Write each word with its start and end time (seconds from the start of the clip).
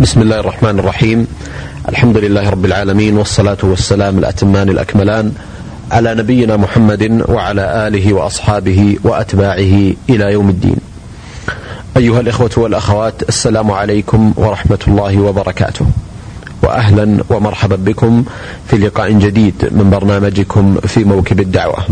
بسم 0.00 0.22
الله 0.22 0.40
الرحمن 0.40 0.78
الرحيم. 0.78 1.26
الحمد 1.88 2.16
لله 2.16 2.50
رب 2.50 2.64
العالمين 2.64 3.18
والصلاة 3.18 3.56
والسلام 3.62 4.18
الأتمان 4.18 4.68
الأكملان 4.68 5.32
على 5.92 6.14
نبينا 6.14 6.56
محمد 6.56 7.24
وعلى 7.28 7.88
آله 7.88 8.12
وأصحابه 8.12 8.98
وأتباعه 9.04 9.92
إلى 10.10 10.32
يوم 10.32 10.48
الدين. 10.48 10.76
أيها 11.96 12.20
الإخوة 12.20 12.50
والأخوات 12.56 13.28
السلام 13.28 13.70
عليكم 13.70 14.32
ورحمة 14.36 14.78
الله 14.88 15.20
وبركاته. 15.20 15.86
وأهلا 16.62 17.24
ومرحبا 17.30 17.76
بكم 17.76 18.24
في 18.70 18.76
لقاء 18.76 19.12
جديد 19.12 19.68
من 19.70 19.90
برنامجكم 19.90 20.80
في 20.80 21.04
موكب 21.04 21.40
الدعوة. 21.40 21.86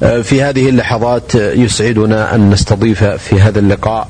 في 0.00 0.42
هذه 0.42 0.68
اللحظات 0.68 1.34
يسعدنا 1.34 2.34
أن 2.34 2.50
نستضيف 2.50 3.04
في 3.04 3.40
هذا 3.40 3.58
اللقاء 3.58 4.08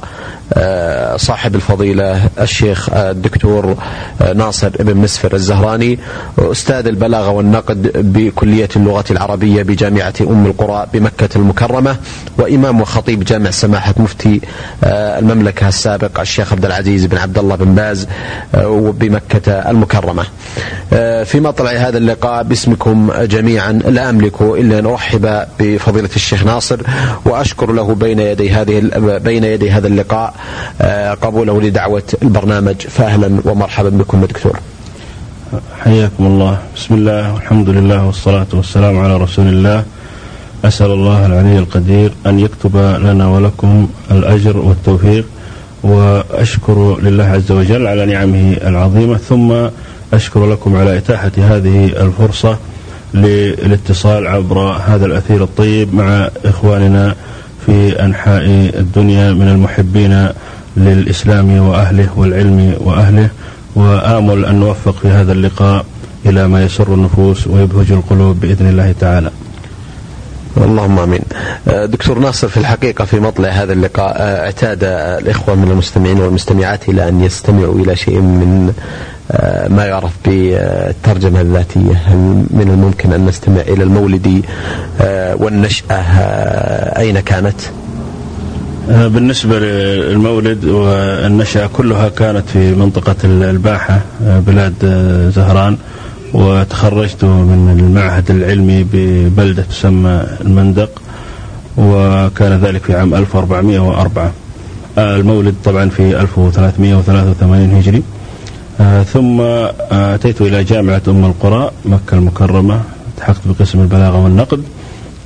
صاحب 1.16 1.54
الفضيلة 1.54 2.28
الشيخ 2.40 2.90
الدكتور 2.94 3.76
آه، 4.22 4.32
ناصر 4.32 4.68
بن 4.68 4.96
مسفر 4.96 5.34
الزهراني 5.34 5.98
أستاذ 6.38 6.86
البلاغة 6.86 7.30
والنقد 7.30 8.12
بكلية 8.12 8.68
اللغة 8.76 9.04
العربية 9.10 9.62
بجامعة 9.62 10.14
أم 10.20 10.46
القرى 10.46 10.86
بمكة 10.94 11.28
المكرمة 11.36 11.96
وإمام 12.38 12.80
وخطيب 12.80 13.24
جامع 13.24 13.50
سماحة 13.50 13.94
مفتي 13.96 14.40
آه، 14.84 15.18
المملكة 15.18 15.68
السابق 15.68 16.20
الشيخ 16.20 16.52
عبد 16.52 16.64
العزيز 16.64 17.06
بن 17.06 17.18
عبد 17.18 17.38
الله 17.38 17.56
بن 17.56 17.74
باز 17.74 18.06
بمكة 18.74 19.52
المكرمة. 19.52 20.24
في 21.24 21.40
مطلع 21.40 21.70
هذا 21.70 21.98
اللقاء 21.98 22.42
باسمكم 22.42 23.12
جميعا 23.22 23.72
لا 23.72 24.10
أملك 24.10 24.42
إلا 24.42 24.78
أن 24.78 24.86
أرحب 24.86 25.44
بفضيلة 25.60 26.08
الشيخ 26.16 26.44
ناصر 26.44 26.80
وأشكر 27.24 27.72
له 27.72 27.94
بين 27.94 28.18
يدي 28.18 28.50
هذه 28.50 28.90
بين 29.24 29.44
يدي 29.44 29.70
هذا 29.70 29.86
اللقاء 29.86 30.34
آه، 30.34 30.39
قبوله 31.22 31.60
لدعوة 31.62 32.02
البرنامج 32.22 32.74
فأهلا 32.74 33.40
ومرحبا 33.44 33.88
بكم 33.88 34.24
دكتور. 34.24 34.56
حياكم 35.84 36.26
الله. 36.26 36.58
بسم 36.76 36.94
الله 36.94 37.34
والحمد 37.34 37.68
لله 37.68 38.06
والصلاة 38.06 38.46
والسلام 38.52 38.98
على 38.98 39.16
رسول 39.16 39.46
الله. 39.46 39.84
أسأل 40.64 40.90
الله 40.90 41.26
العلي 41.26 41.58
القدير 41.58 42.12
أن 42.26 42.40
يكتب 42.40 42.76
لنا 42.76 43.28
ولكم 43.28 43.88
الأجر 44.10 44.56
والتوفيق 44.56 45.24
وأشكر 45.82 47.00
لله 47.00 47.24
عز 47.24 47.52
وجل 47.52 47.86
على 47.86 48.06
نعمه 48.06 48.56
العظيمة 48.62 49.16
ثم 49.16 49.52
أشكر 50.12 50.46
لكم 50.46 50.76
على 50.76 50.96
إتاحة 50.96 51.30
هذه 51.36 51.84
الفرصة 51.86 52.56
للاتصال 53.14 54.26
عبر 54.26 54.58
هذا 54.58 55.06
الأثير 55.06 55.42
الطيب 55.44 55.94
مع 55.94 56.28
إخواننا 56.44 57.14
في 57.66 58.04
أنحاء 58.04 58.44
الدنيا 58.78 59.32
من 59.32 59.48
المحبين 59.48 60.28
للإسلام 60.76 61.58
وأهله 61.68 62.08
والعلم 62.16 62.74
وأهله 62.80 63.28
وآمل 63.74 64.44
أن 64.44 64.54
نوفق 64.60 64.94
في 65.02 65.08
هذا 65.08 65.32
اللقاء 65.32 65.84
إلى 66.26 66.48
ما 66.48 66.64
يسر 66.64 66.94
النفوس 66.94 67.46
ويبهج 67.46 67.92
القلوب 67.92 68.40
بإذن 68.40 68.68
الله 68.68 68.94
تعالى 69.00 69.30
اللهم 70.56 70.98
آمين. 70.98 71.20
دكتور 71.66 72.18
ناصر 72.18 72.48
في 72.48 72.56
الحقيقة 72.56 73.04
في 73.04 73.20
مطلع 73.20 73.48
هذا 73.48 73.72
اللقاء 73.72 74.16
اعتاد 74.20 74.78
الإخوة 74.84 75.54
من 75.54 75.70
المستمعين 75.70 76.20
والمستمعات 76.20 76.88
إلى 76.88 77.08
أن 77.08 77.24
يستمعوا 77.24 77.74
إلى 77.74 77.96
شيء 77.96 78.20
من 78.20 78.72
آه، 78.76 78.80
ما 79.68 79.84
يعرف 79.86 80.12
بالترجمة 80.24 81.40
الذاتية 81.40 81.92
هل 82.06 82.16
من 82.50 82.68
الممكن 82.70 83.12
أن 83.12 83.26
نستمع 83.26 83.60
إلى 83.60 83.82
المولد 83.84 84.42
آه، 85.00 85.34
والنشأة 85.34 85.94
آه، 85.94 86.98
أين 87.00 87.20
كانت؟ 87.20 87.60
بالنسبة 88.88 89.58
للمولد 89.58 90.64
والنشأة 90.64 91.66
كلها 91.66 92.08
كانت 92.08 92.48
في 92.48 92.74
منطقة 92.74 93.16
الباحة 93.24 94.00
بلاد 94.20 94.74
زهران 95.36 95.76
وتخرجت 96.34 97.24
من 97.24 97.76
المعهد 97.80 98.30
العلمي 98.30 98.86
ببلدة 98.92 99.62
تسمى 99.62 100.22
المندق 100.40 101.02
وكان 101.76 102.60
ذلك 102.60 102.82
في 102.84 102.94
عام 102.94 103.14
1404 103.14 104.32
المولد 104.98 105.54
طبعا 105.64 105.88
في 105.88 106.20
1383 106.20 107.74
هجري. 107.74 107.96
آه 107.98 108.19
ثم 109.12 109.40
آه 109.40 110.14
أتيت 110.14 110.40
إلى 110.40 110.64
جامعة 110.64 111.02
أم 111.08 111.24
القرى 111.24 111.70
مكة 111.84 112.14
المكرمة. 112.14 112.80
التحقت 113.08 113.40
بقسم 113.46 113.80
البلاغة 113.80 114.24
والنقد 114.24 114.62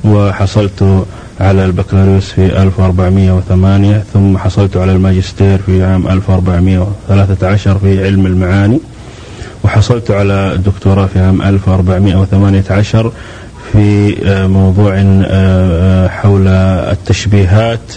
وحصلت 0.04 1.04
على 1.40 1.64
البكالوريوس 1.64 2.32
في 2.32 2.62
1408 2.62 4.04
ثم 4.14 4.38
حصلت 4.38 4.76
على 4.76 4.92
الماجستير 4.92 5.58
في 5.58 5.84
عام 5.84 6.08
1413 6.08 7.78
في 7.78 8.04
علم 8.04 8.26
المعاني 8.26 8.80
وحصلت 9.64 10.10
على 10.10 10.52
الدكتوراه 10.52 11.06
في 11.06 11.20
عام 11.20 11.42
1418 11.42 13.12
في 13.72 14.16
آه، 14.24 14.46
موضوع 14.46 14.94
آه، 14.98 16.08
حول 16.08 16.48
التشبيهات 16.48 17.92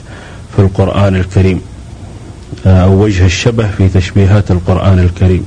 في 0.55 0.59
القرآن 0.61 1.15
الكريم. 1.15 1.57
آه، 1.57 1.76
أو 2.65 3.03
وجه 3.03 3.25
الشبه 3.25 3.67
في 3.67 3.89
تشبيهات 3.89 4.51
القرآن 4.51 4.99
الكريم. 4.99 5.45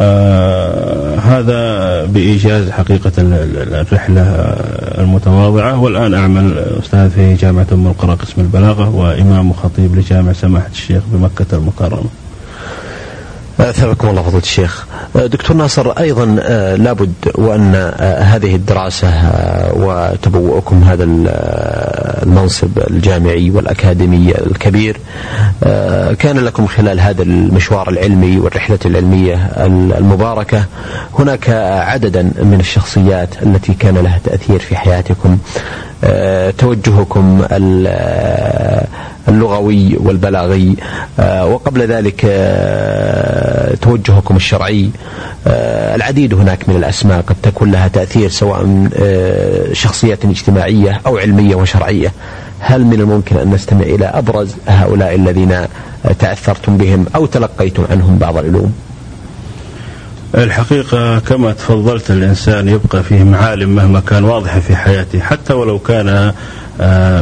آه 0.00 1.16
هذا 1.18 2.04
بإيجاز 2.04 2.70
حقيقة 2.70 3.12
الرحلة 3.18 4.22
المتواضعة. 4.98 5.78
والآن 5.78 6.14
أعمل 6.14 6.58
أستاذ 6.58 7.10
في 7.10 7.34
جامعة 7.34 7.66
أم 7.72 7.86
القرى 7.86 8.14
قسم 8.14 8.40
البلاغة 8.40 8.94
وإمام 8.94 9.50
وخطيب 9.50 9.96
لجامع 9.96 10.32
سماحة 10.32 10.68
الشيخ 10.72 11.02
بمكة 11.12 11.56
المكرمة. 11.56 12.08
أثابكم 13.60 14.08
الله 14.08 14.22
فضيلة 14.22 14.42
الشيخ. 14.42 14.86
أه، 15.16 15.26
دكتور 15.26 15.56
ناصر 15.56 15.90
أيضا 15.90 16.36
أه، 16.40 16.76
لابد 16.76 17.14
وأن 17.34 17.74
أه، 17.74 18.22
هذه 18.22 18.54
الدراسة 18.54 19.08
وتبوؤكم 19.72 20.84
هذا 20.84 21.04
المنصب 21.04 22.78
الجامعي 22.90 23.50
والأكاديمي 23.50 24.32
الكبير 24.46 24.96
كان 26.18 26.38
لكم 26.38 26.66
خلال 26.66 27.00
هذا 27.00 27.22
المشوار 27.22 27.88
العلمي 27.88 28.38
والرحلة 28.38 28.78
العلمية 28.86 29.34
المباركة 29.98 30.64
هناك 31.18 31.48
عددا 31.88 32.22
من 32.22 32.56
الشخصيات 32.60 33.42
التي 33.42 33.74
كان 33.74 33.94
لها 33.98 34.20
تأثير 34.24 34.58
في 34.58 34.76
حياتكم. 34.76 35.38
توجهكم 36.58 37.44
اللغوي 39.28 39.96
والبلاغي 39.96 40.76
وقبل 41.18 41.82
ذلك 41.82 42.24
توجهكم 43.74 44.36
الشرعي 44.36 44.90
آه، 45.46 45.94
العديد 45.94 46.34
هناك 46.34 46.68
من 46.68 46.76
الأسماء 46.76 47.20
قد 47.20 47.36
تكون 47.42 47.70
لها 47.70 47.88
تأثير 47.88 48.28
سواء 48.28 48.88
شخصيات 49.72 50.24
اجتماعية 50.24 51.00
أو 51.06 51.18
علمية 51.18 51.54
وشرعية. 51.54 52.12
هل 52.58 52.84
من 52.84 53.00
الممكن 53.00 53.36
أن 53.36 53.50
نستمع 53.50 53.82
إلى 53.82 54.04
أبرز 54.06 54.54
هؤلاء 54.66 55.14
الذين 55.14 55.56
تأثرتم 56.18 56.76
بهم 56.76 57.06
أو 57.16 57.26
تلقيتم 57.26 57.84
عنهم 57.90 58.18
بعض 58.18 58.36
العلوم؟ 58.36 58.72
الحقيقة 60.34 61.18
كما 61.18 61.52
تفضلت 61.52 62.10
الإنسان 62.10 62.68
يبقى 62.68 63.02
فيه 63.02 63.24
معالم 63.24 63.74
مهما 63.74 64.00
كان 64.00 64.24
واضحة 64.24 64.60
في 64.60 64.76
حياته 64.76 65.20
حتى 65.20 65.52
ولو 65.52 65.78
كان 65.78 66.08
آه، 66.08 66.34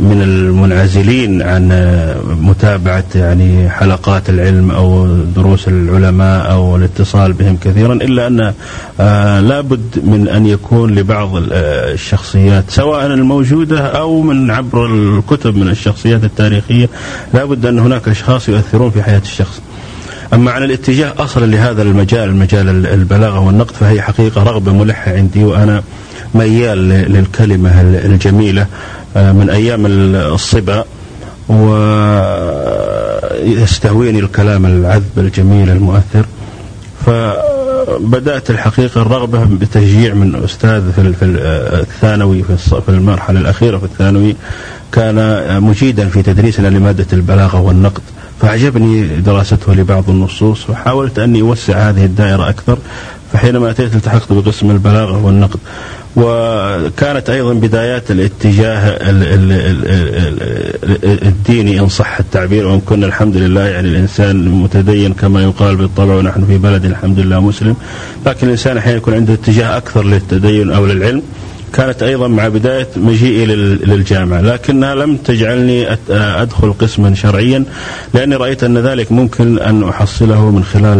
من 0.00 0.22
المنعزلين 0.22 1.42
عن 1.42 1.72
آه، 1.72 2.16
متابعة 2.40 3.04
يعني 3.14 3.70
حلقات 3.70 4.30
العلم 4.30 4.70
أو 4.70 5.06
دروس 5.36 5.68
العلماء 5.68 6.50
أو 6.50 6.76
الاتصال 6.76 7.32
بهم 7.32 7.56
كثيرا 7.56 7.94
إلا 7.94 8.26
أن 8.26 8.52
آه، 9.00 9.40
لابد 9.40 10.00
من 10.04 10.28
أن 10.28 10.46
يكون 10.46 10.94
لبعض 10.94 11.30
الشخصيات 11.52 12.64
سواء 12.68 13.06
الموجودة 13.06 13.80
أو 13.80 14.22
من 14.22 14.50
عبر 14.50 14.86
الكتب 14.86 15.56
من 15.56 15.68
الشخصيات 15.68 16.24
التاريخية 16.24 16.88
لابد 17.34 17.66
أن 17.66 17.78
هناك 17.78 18.08
أشخاص 18.08 18.48
يؤثرون 18.48 18.90
في 18.90 19.02
حياة 19.02 19.22
الشخص. 19.24 19.60
أما 20.34 20.50
عن 20.50 20.62
الاتجاه 20.62 21.12
أصلا 21.18 21.46
لهذا 21.46 21.82
المجال 21.82 22.28
المجال 22.28 22.86
البلاغة 22.86 23.38
والنقد 23.38 23.74
فهي 23.74 24.02
حقيقة 24.02 24.42
رغبة 24.42 24.72
ملحة 24.72 25.12
عندي 25.12 25.44
وأنا 25.44 25.82
ميال 26.34 26.88
للكلمة 26.88 27.80
الجميلة. 27.80 28.62
آه، 28.62 28.66
من 29.16 29.50
أيام 29.50 29.86
الصبا 29.86 30.84
ويستهويني 33.48 34.18
الكلام 34.18 34.66
العذب 34.66 35.18
الجميل 35.18 35.70
المؤثر. 35.70 36.24
فبدأت 37.06 38.50
الحقيقة 38.50 39.02
الرغبة 39.02 39.44
بتشجيع 39.44 40.14
من 40.14 40.44
أستاذ 40.44 40.92
في 40.92 41.24
الثانوي 41.80 42.42
في 42.58 42.88
المرحلة 42.88 43.40
الأخيرة 43.40 43.78
في 43.78 43.84
الثانوي. 43.84 44.36
كان 44.92 45.46
مجيدا 45.62 46.08
في 46.08 46.22
تدريسنا 46.22 46.68
لمادة 46.68 47.06
البلاغة 47.12 47.60
والنقد. 47.60 48.02
فأعجبني 48.40 49.06
دراسته 49.06 49.74
لبعض 49.74 50.10
النصوص 50.10 50.70
وحاولت 50.70 51.18
أني 51.18 51.40
أوسع 51.40 51.88
هذه 51.88 52.04
الدائرة 52.04 52.48
أكثر. 52.48 52.78
فحينما 53.32 53.70
أتيت 53.70 53.94
التحقت 53.94 54.32
بقسم 54.32 54.70
البلاغة 54.70 55.24
والنقد. 55.24 55.58
وكانت 56.16 57.30
أيضا 57.30 57.52
بدايات 57.54 58.10
الاتجاه 58.10 58.96
الديني 61.04 61.80
إن 61.80 61.88
صح 61.88 62.18
التعبير 62.18 62.66
وإن 62.66 62.80
كنا 62.80 63.06
الحمد 63.06 63.36
لله 63.36 63.66
يعني 63.66 63.88
الإنسان 63.88 64.48
متدين 64.48 65.12
كما 65.12 65.42
يقال 65.42 65.76
بالطبع 65.76 66.14
ونحن 66.14 66.44
في 66.46 66.58
بلد 66.58 66.84
الحمد 66.84 67.18
لله 67.18 67.40
مسلم. 67.40 67.76
لكن 68.26 68.46
الإنسان 68.46 68.76
أحيانا 68.76 68.96
يكون 68.98 69.14
عنده 69.14 69.34
اتجاه 69.34 69.76
أكثر 69.76 70.04
للتدين 70.04 70.70
أو 70.70 70.86
للعلم. 70.86 71.22
كانت 71.72 72.02
أيضا 72.02 72.28
مع 72.28 72.48
بداية 72.48 72.88
مجيئي 72.96 73.46
للجامعة 73.46 74.40
لكنها 74.40 74.94
لم 74.94 75.16
تجعلني 75.16 75.98
أدخل 76.10 76.72
قسما 76.72 77.14
شرعيا 77.14 77.64
لأني 78.14 78.36
رأيت 78.36 78.64
أن 78.64 78.78
ذلك 78.78 79.12
ممكن 79.12 79.58
أن 79.58 79.82
أحصله 79.88 80.50
من 80.50 80.64
خلال 80.64 80.98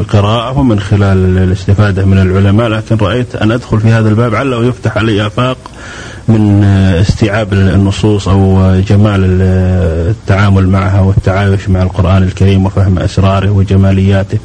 القراءة 0.00 0.58
ومن 0.58 0.80
خلال 0.80 1.38
الاستفادة 1.38 2.04
من 2.04 2.18
العلماء 2.18 2.68
لكن 2.68 2.96
رأيت 2.96 3.36
أن 3.36 3.50
أدخل 3.50 3.80
في 3.80 3.88
هذا 3.88 4.08
الباب 4.08 4.34
عله 4.34 4.64
يفتح 4.64 4.96
علي 4.96 5.26
آفاق 5.26 5.56
من 6.28 6.64
استيعاب 7.00 7.52
النصوص 7.52 8.28
أو 8.28 8.72
جمال 8.80 9.42
التعامل 10.10 10.68
معها 10.68 11.00
والتعايش 11.00 11.68
مع 11.68 11.82
القرآن 11.82 12.22
الكريم 12.22 12.66
وفهم 12.66 12.98
أسراره 12.98 13.50
وجمالياته. 13.50 14.38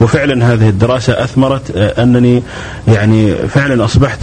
وفعلا 0.00 0.52
هذه 0.52 0.68
الدراسة 0.68 1.12
أثمرت 1.24 1.76
أنني 1.76 2.42
يعني 2.88 3.34
فعلا 3.34 3.84
أصبحت 3.84 4.18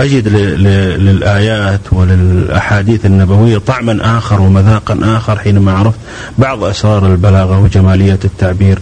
أجد 0.00 0.28
للآيات 0.98 1.80
وللأحاديث 1.92 3.06
النبوية 3.06 3.58
طعما 3.58 4.18
آخر 4.18 4.40
ومذاقا 4.40 4.98
آخر 5.02 5.38
حينما 5.38 5.72
عرفت 5.72 5.98
بعض 6.38 6.64
أسرار 6.64 7.06
البلاغة 7.06 7.60
وجمالية 7.60 8.18
التعبير. 8.24 8.78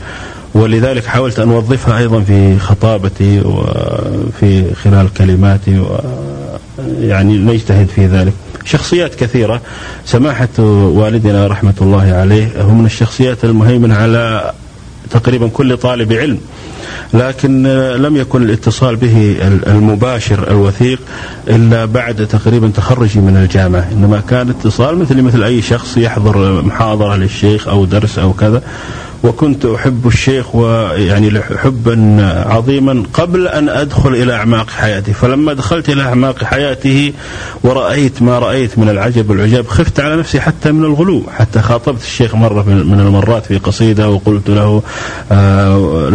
ولذلك 0.55 1.06
حاولت 1.06 1.38
أن 1.38 1.50
أوظفها 1.50 1.99
أيضا 1.99 2.21
في 2.21 2.59
خطابتي 2.59 3.41
وفي 3.41 4.75
خلال 4.75 5.12
كلماتي 5.15 5.85
يعني 7.00 7.38
نجتهد 7.38 7.88
في 7.88 8.06
ذلك. 8.06 8.33
شخصيات 8.65 9.15
كثيرة. 9.15 9.61
سماحة 10.05 10.59
والدنا 10.59 11.47
رحمة 11.47 11.75
الله 11.81 12.12
عليه 12.12 12.62
هو 12.62 12.71
من 12.71 12.87
الشخصيات 12.87 13.44
المهيمنة 13.44 13.94
على 13.94 14.53
تقريبا 15.11 15.49
كل 15.49 15.77
طالب 15.77 16.12
علم. 16.12 16.38
لكن 17.15 17.62
لم 17.97 18.17
يكن 18.17 18.43
الاتصال 18.43 18.97
به 18.97 19.37
المباشر 19.67 20.50
الوثيق 20.50 21.00
إلا 21.49 21.85
بعد 21.85 22.27
تقريبا 22.27 22.69
تخرجي 22.69 23.21
من 23.21 23.37
الجامعة، 23.37 23.88
إنما 23.93 24.23
كان 24.29 24.50
اتصال 24.50 24.99
مثل 24.99 25.23
مثل 25.23 25.43
أي 25.43 25.62
شخص 25.62 25.97
يحضر 25.97 26.62
محاضرة 26.62 27.17
للشيخ 27.17 27.69
أو 27.69 27.85
درس 27.85 28.19
أو 28.19 28.33
كذا. 28.33 28.62
وكنت 29.25 29.65
أحب 29.65 30.07
الشيخ 30.07 30.55
ويعني 30.55 31.41
حبا 31.41 32.17
عظيما 32.47 33.03
قبل 33.13 33.49
أن 33.49 33.69
أدخل 33.69 34.15
إلى 34.15 34.35
أعماق 34.35 34.71
حياتي. 34.71 35.13
فلما 35.13 35.53
دخلت 35.53 35.89
إلى 35.89 36.03
أعماق 36.03 36.45
حياته 36.45 37.13
ورأيت 37.65 38.23
ما 38.23 38.39
رأيت 38.39 38.79
من 38.79 38.89
العجب 38.89 39.31
والعجاب 39.31 39.67
خفت 39.67 40.01
على 40.01 40.17
نفسي 40.17 40.41
حتى 40.41 40.73
من 40.73 40.85
الغلو 40.85 41.23
حتى 41.39 41.61
خاطبت 41.61 42.03
الشيخ 42.03 42.35
مرة 42.35 42.63
من 42.63 43.01
المرات 43.01 43.47
في 43.47 43.59
قصيدة 43.59 44.11
وقلت 44.11 44.49
له 44.49 44.83
آه، 45.33 46.09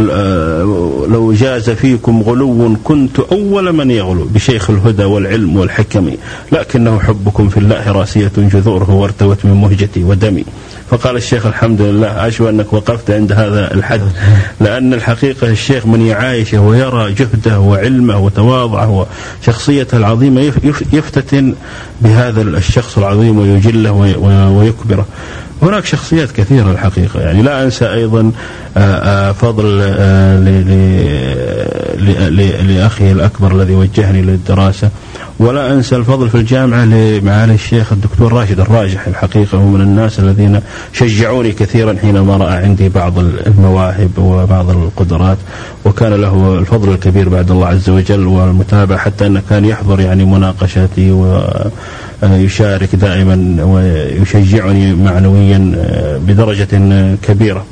لو 1.10 1.34
جاز 1.34 1.70
فيكم 1.70 2.22
غلو 2.22 2.76
كنت 2.84 3.20
أول 3.20 3.74
من 3.74 3.92
يغلو 3.92 4.24
بشيخ 4.24 4.70
الهدى 4.70 5.04
والعلم 5.04 5.58
والحكم 5.58 6.12
لكنه 6.52 7.00
حبكم 7.00 7.50
في 7.50 7.58
الله 7.58 7.92
راسية 7.92 8.32
جذوره 8.38 8.92
وارتوت 8.92 9.46
من 9.46 9.54
مهجتي 9.54 10.04
ودمي. 10.04 10.46
فقال 10.92 11.16
الشيخ 11.16 11.46
الحمد 11.46 11.82
لله 11.82 12.28
أشوى 12.28 12.50
أنك 12.50 12.74
وقفت 12.74 13.12
عند 13.12 13.32
هذا 13.32 13.74
الحد 13.74 14.02
لأن 14.60 14.94
الحقيقة 14.94 15.48
الشيخ 15.48 15.86
من 15.86 16.06
يعايشه 16.06 16.62
ويرى 16.62 17.14
جهده 17.14 17.60
وعلمه 17.60 18.18
وتواضعه 18.18 19.08
وشخصيته 19.42 19.98
العظيمة 19.98 20.54
يفتتن 20.94 21.56
بهذا 22.02 22.42
الشخص 22.42 22.98
العظيم 22.98 23.40
ويجله 23.40 23.92
ويكبره. 24.50 25.06
هناك 25.62 25.86
شخصيات 25.86 26.32
كثيرة 26.32 26.72
الحقيقة 26.72 27.20
يعني 27.20 27.42
لا 27.42 27.64
أنسى 27.64 27.94
أيضا 27.94 28.32
فضل 29.34 29.80
لأخي 32.68 33.12
الأكبر 33.12 33.52
الذي 33.52 33.76
وجهني 33.76 34.22
للدراسة 34.22 34.90
ولا 35.40 35.74
أنسى 35.74 35.96
الفضل 35.96 36.30
في 36.30 36.36
الجامعة 36.36 36.86
لمعالي 36.86 37.54
الشيخ 37.54 37.94
الدكتور 37.94 38.34
راشد 38.34 38.60
الراجح 38.60 39.08
الحقيقة 39.08 39.58
هو 39.58 39.66
من 39.66 39.82
الناس 39.82 40.20
الذين 40.20 40.60
شجعوني 40.94 41.52
كثيرا 41.52 41.96
حينما 42.02 42.38
رأى 42.38 42.54
عندي 42.54 42.90
بعض 42.90 43.20
المواهب 43.20 44.10
وبعض 44.18 44.70
القدرات 44.70 45.38
وكان 45.86 46.14
له 46.14 46.60
الفضل 46.60 46.92
الكبير 46.92 47.30
بعد 47.30 47.52
الله 47.52 47.68
عز 47.68 47.90
وجل 47.90 48.28
والمتابعة 48.28 48.98
حتى 48.98 49.28
أنه 49.28 49.42
كان 49.50 49.66
يحضر 49.66 50.00
يعني 50.00 50.26
مناقشاتي 50.26 51.12
ويشارك 52.24 52.96
دائما 52.96 53.64
ويشجعني 53.64 54.94
معنويا 54.94 55.76
بدرجة 56.28 56.68
كبيرة. 57.24 57.66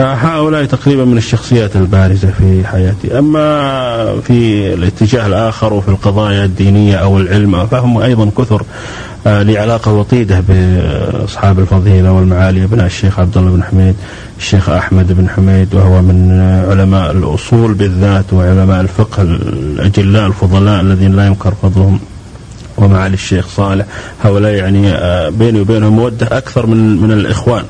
هؤلاء 0.00 0.64
تقريبا 0.64 1.04
من 1.04 1.18
الشخصيات 1.18 1.76
البارزة 1.76 2.28
في 2.38 2.66
حياتي. 2.66 3.18
أما 3.18 4.20
في 4.20 4.74
الاتجاه 4.74 5.26
الآخر 5.26 5.72
وفي 5.72 5.88
القضايا 5.88 6.44
الدينية 6.44 6.96
أو 6.96 7.18
العلم 7.18 7.66
فهم 7.66 7.98
أيضا 7.98 8.30
كثر 8.38 8.62
آه، 9.26 9.42
لعلاقة 9.42 9.92
وطيدة 9.92 10.44
بأصحاب 10.48 11.58
الفضيلة 11.58 12.12
والمعالي 12.12 12.64
أبناء 12.64 12.86
الشيخ 12.86 13.20
عبد 13.20 13.36
الله 13.36 13.50
بن 13.50 13.62
حميد 13.62 13.94
الشيخ 14.38 14.68
أحمد 14.68 15.12
بن 15.12 15.28
حميد 15.28 15.74
وهو 15.74 16.02
من 16.02 16.40
علماء 16.70 17.10
الأصول 17.10 17.74
بالذات 17.74 18.32
وعلماء 18.32 18.80
الفقه 18.80 19.22
الأجلاء 19.22 20.26
الفضلاء 20.26 20.80
الذين 20.80 21.16
لا 21.16 21.26
ينكر 21.26 21.54
فضلهم 21.62 22.00
ومعالي 22.76 23.14
الشيخ 23.14 23.48
صالح. 23.48 23.86
هؤلاء 24.24 24.52
يعني 24.52 24.92
آه، 24.92 25.28
بيني 25.28 25.60
وبينهم 25.60 25.92
مودة 25.92 26.38
أكثر 26.38 26.66
من 26.66 27.02
من 27.02 27.12
الإخوان. 27.12 27.64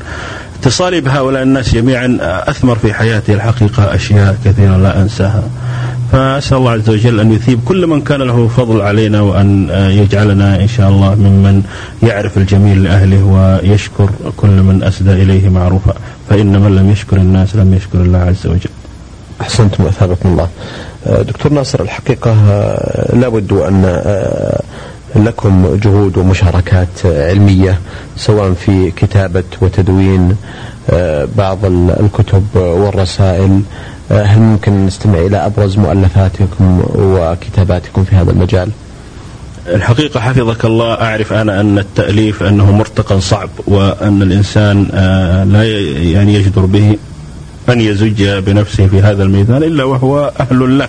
اتصالي 0.60 1.00
بهؤلاء 1.00 1.42
الناس 1.42 1.74
جميعا 1.74 2.18
أثمر 2.20 2.76
في 2.76 2.94
حياتي 2.94 3.34
الحقيقة 3.34 3.94
أشياء 3.94 4.36
كثيرة 4.44 4.76
لا 4.76 5.02
أنساها. 5.02 5.42
فأسأل 6.12 6.56
الله 6.56 6.70
عز 6.70 6.90
وجل 6.90 7.20
أن 7.20 7.32
يثيب 7.32 7.60
كل 7.64 7.86
من 7.86 8.00
كان 8.00 8.22
له 8.22 8.48
فضل 8.48 8.80
علينا 8.80 9.20
وأن 9.20 9.68
يجعلنا 9.90 10.60
إن 10.62 10.68
شاء 10.68 10.88
الله 10.88 11.14
ممن 11.14 11.62
يعرف 12.02 12.38
الجميل 12.38 12.82
لأهله 12.82 13.24
ويشكر 13.24 14.10
كل 14.36 14.48
من 14.48 14.82
أسدى 14.82 15.12
إليه 15.12 15.48
معروفا. 15.48 15.94
فإن 16.30 16.60
من 16.60 16.76
لم 16.76 16.90
يشكر 16.90 17.16
الناس 17.16 17.56
لم 17.56 17.74
يشكر 17.74 17.98
الله 17.98 18.18
عز 18.18 18.46
وجل. 18.46 18.70
أحسنتم 19.40 19.86
أثابكم 19.86 20.28
الله. 20.28 20.48
دكتور 21.06 21.52
ناصر 21.52 21.80
الحقيقة 21.80 22.32
لابد 23.12 23.52
أن 23.52 24.02
لكم 25.16 25.78
جهود 25.84 26.18
ومشاركات 26.18 26.88
علمية 27.04 27.80
سواء 28.16 28.52
في 28.52 28.90
كتابة 28.90 29.44
وتدوين 29.60 30.36
آه، 30.90 31.28
بعض 31.36 31.64
الكتب 32.00 32.46
والرسائل 32.54 33.60
آه، 34.10 34.22
هل 34.22 34.40
ممكن 34.40 34.86
نستمع 34.86 35.18
إلى 35.18 35.36
أبرز 35.36 35.76
مؤلفاتكم 35.78 36.82
وكتاباتكم 36.94 38.04
في 38.04 38.16
هذا 38.16 38.30
المجال؟ 38.30 38.70
الحقيقة 39.66 40.20
حفظك 40.20 40.64
الله 40.64 40.94
أعرف 40.94 41.32
أنا 41.32 41.60
أن 41.60 41.78
التأليف 41.78 42.42
أنه 42.42 42.72
مرتقى 42.72 43.20
صعب 43.20 43.50
وأن 43.66 44.22
الإنسان 44.22 44.88
آه، 44.94 45.44
لا 45.44 45.62
يعني 46.12 46.34
يجدر 46.34 46.64
به 46.64 46.96
أن 47.68 47.80
يزج 47.80 48.24
بنفسه 48.24 48.86
في 48.86 49.00
هذا 49.00 49.22
الميدان 49.22 49.62
إلا 49.62 49.84
وهو 49.84 50.32
أهل 50.40 50.78
له 50.78 50.88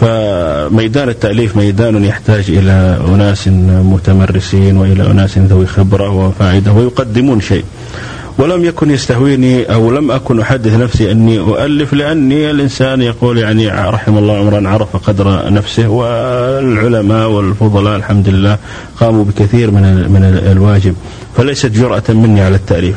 فميدان 0.00 1.08
التأليف 1.08 1.56
ميدان 1.56 2.04
يحتاج 2.04 2.44
إلى 2.48 2.98
أناس 3.08 3.48
متمرسين 3.92 4.76
وإلى 4.76 5.10
أناس 5.10 5.38
ذوي 5.38 5.66
خبرة 5.66 6.10
وفائدة 6.10 6.72
ويقدمون 6.72 7.40
شيء. 7.40 7.64
ولم 8.38 8.64
يكن 8.64 8.90
يستهويني 8.90 9.64
أو 9.74 9.90
لم 9.90 10.10
أكن 10.10 10.40
أحدث 10.40 10.74
نفسي 10.74 11.10
أني 11.10 11.38
أؤلف 11.38 11.92
لأني 11.92 12.50
الإنسان 12.50 13.02
يقول 13.02 13.38
يعني 13.38 13.68
رحم 13.68 14.18
الله 14.18 14.38
عمرا 14.38 14.68
عرف 14.68 14.96
قدر 14.96 15.52
نفسه 15.52 15.88
والعلماء 15.88 17.28
والفضلاء 17.28 17.96
الحمد 17.96 18.28
لله 18.28 18.58
قاموا 19.00 19.24
بكثير 19.24 19.70
من 19.70 19.82
من 19.82 20.40
الواجب 20.52 20.94
فليست 21.36 21.66
جرأة 21.66 22.02
مني 22.08 22.40
على 22.40 22.56
التأليف. 22.56 22.96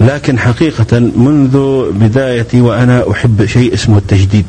لكن 0.00 0.38
حقيقة 0.38 0.98
منذ 1.00 1.84
بدايتي 1.92 2.60
وأنا 2.60 3.10
أحب 3.10 3.46
شيء 3.46 3.74
اسمه 3.74 3.98
التجديد. 3.98 4.46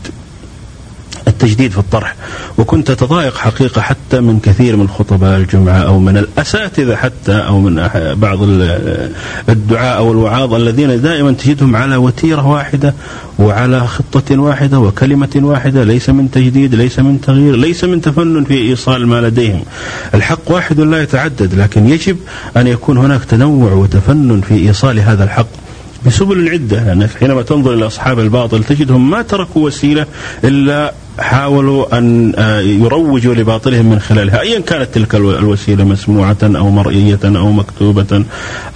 التجديد 1.27 1.72
في 1.72 1.77
الطرح 1.77 2.15
وكنت 2.57 2.89
أتضايق 2.89 3.38
حقيقة 3.38 3.81
حتى 3.81 4.22
من 4.22 4.39
كثير 4.39 4.75
من 4.75 4.88
خطباء 4.88 5.38
الجمعة 5.38 5.77
أو 5.79 6.00
من 6.00 6.17
الأساتذة 6.17 6.96
حتى 6.96 7.34
أو 7.34 7.60
من 7.60 7.89
بعض 8.13 8.39
الدعاء 9.50 9.98
أو 9.98 10.12
الوعاظ 10.12 10.53
الذين 10.53 11.01
دائما 11.01 11.31
تجدهم 11.31 11.75
على 11.75 11.96
وتيرة 11.96 12.48
واحدة 12.48 12.93
وعلى 13.39 13.88
خطة 13.88 14.39
واحدة 14.39 14.79
وكلمة 14.79 15.29
واحدة 15.36 15.84
ليس 15.84 16.10
من 16.10 16.31
تجديد 16.31 16.75
ليس 16.75 17.00
من 17.00 17.22
تغيير 17.22 17.55
ليس 17.55 17.84
من 17.84 18.01
تفنن 18.01 18.43
في 18.43 18.53
إيصال 18.53 19.07
ما 19.07 19.22
لديهم. 19.22 19.63
الحق 20.13 20.51
واحد 20.51 20.79
لا 20.79 21.01
يتعدد 21.01 21.55
لكن 21.55 21.89
يجب 21.89 22.17
أن 22.57 22.67
يكون 22.67 22.98
هناك 22.98 23.24
تنوع 23.24 23.72
وتفنن 23.72 24.41
في 24.41 24.53
إيصال 24.67 25.00
هذا 25.00 25.24
الحق. 25.24 25.48
بسبل 26.05 26.50
عدة 26.50 26.84
لأنك 26.84 27.10
حينما 27.19 27.41
تنظر 27.41 27.74
إلى 27.74 27.88
أصحاب 27.88 28.19
الباطل 28.19 28.63
تجدهم 28.63 29.10
ما 29.10 29.22
تركوا 29.22 29.65
وسيلة 29.65 30.05
إلا 30.43 30.93
حاولوا 31.19 31.97
أن 31.97 32.33
آه، 32.36 32.59
يروجوا 32.59 33.36
لباطلهم 33.36 33.89
من 33.89 34.00
خلالها. 34.00 34.41
أيا 34.41 34.59
كانت 34.59 34.88
تلك 34.93 35.15
الوسيلة 35.15 35.83
مسموعة 35.83 36.38
أو 36.43 36.69
مرئية 36.69 37.19
أو 37.25 37.51
مكتوبة 37.51 38.24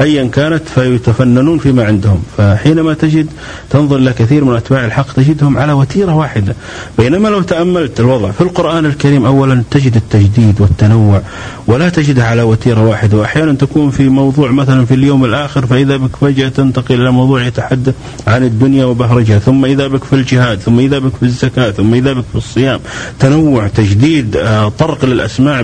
أيا 0.01 0.27
كانت 0.27 0.69
فيتفننون 0.75 1.57
فيما 1.57 1.85
عندهم. 1.85 2.23
فحينما 2.37 2.93
تجد 2.93 3.27
تنظر 3.69 3.95
إلى 3.95 4.13
كثير 4.13 4.43
من 4.43 4.55
أتباع 4.55 4.85
الحق 4.85 5.13
تجدهم 5.13 5.57
على 5.57 5.73
وتيرة 5.73 6.15
واحدة. 6.15 6.55
بينما 6.97 7.27
لو 7.27 7.41
تأملت 7.41 7.99
الوضع 7.99 8.31
في 8.31 8.41
القرآن 8.41 8.85
الكريم 8.85 9.25
أولا 9.25 9.63
تجد 9.71 9.95
التجديد 9.95 10.61
والتنوع 10.61 11.21
ولا 11.67 11.89
تجدها 11.89 12.25
على 12.25 12.41
وتيرة 12.41 12.87
واحدة. 12.87 13.17
وأحيانا 13.17 13.53
تكون 13.53 13.89
في 13.89 14.09
موضوع 14.09 14.51
مثلا 14.51 14.85
في 14.85 14.93
اليوم 14.93 15.25
الآخر 15.25 15.65
فإذا 15.65 15.97
بك 15.97 16.15
فجأة 16.15 16.49
تنتقل 16.49 17.01
إلى 17.01 17.11
موضوع 17.11 17.41
يتحدث 17.41 17.95
عن 18.27 18.43
الدنيا 18.43 18.85
وبهرجها 18.85 19.39
ثم 19.39 19.65
إذا 19.65 19.87
بك 19.87 20.03
في 20.03 20.13
الجهاد 20.13 20.59
ثم 20.59 20.79
إذا 20.79 20.99
بك 20.99 21.15
في 21.15 21.23
الزكاة 21.23 21.71
ثم 21.71 21.93
إذا 21.93 22.13
بك 22.13 22.25
في 22.31 22.37
الصيام. 22.37 22.79
تنوع 23.19 23.67
تجديد 23.67 24.37
آه، 24.37 24.69
طرق 24.79 25.05
للأسماع 25.05 25.63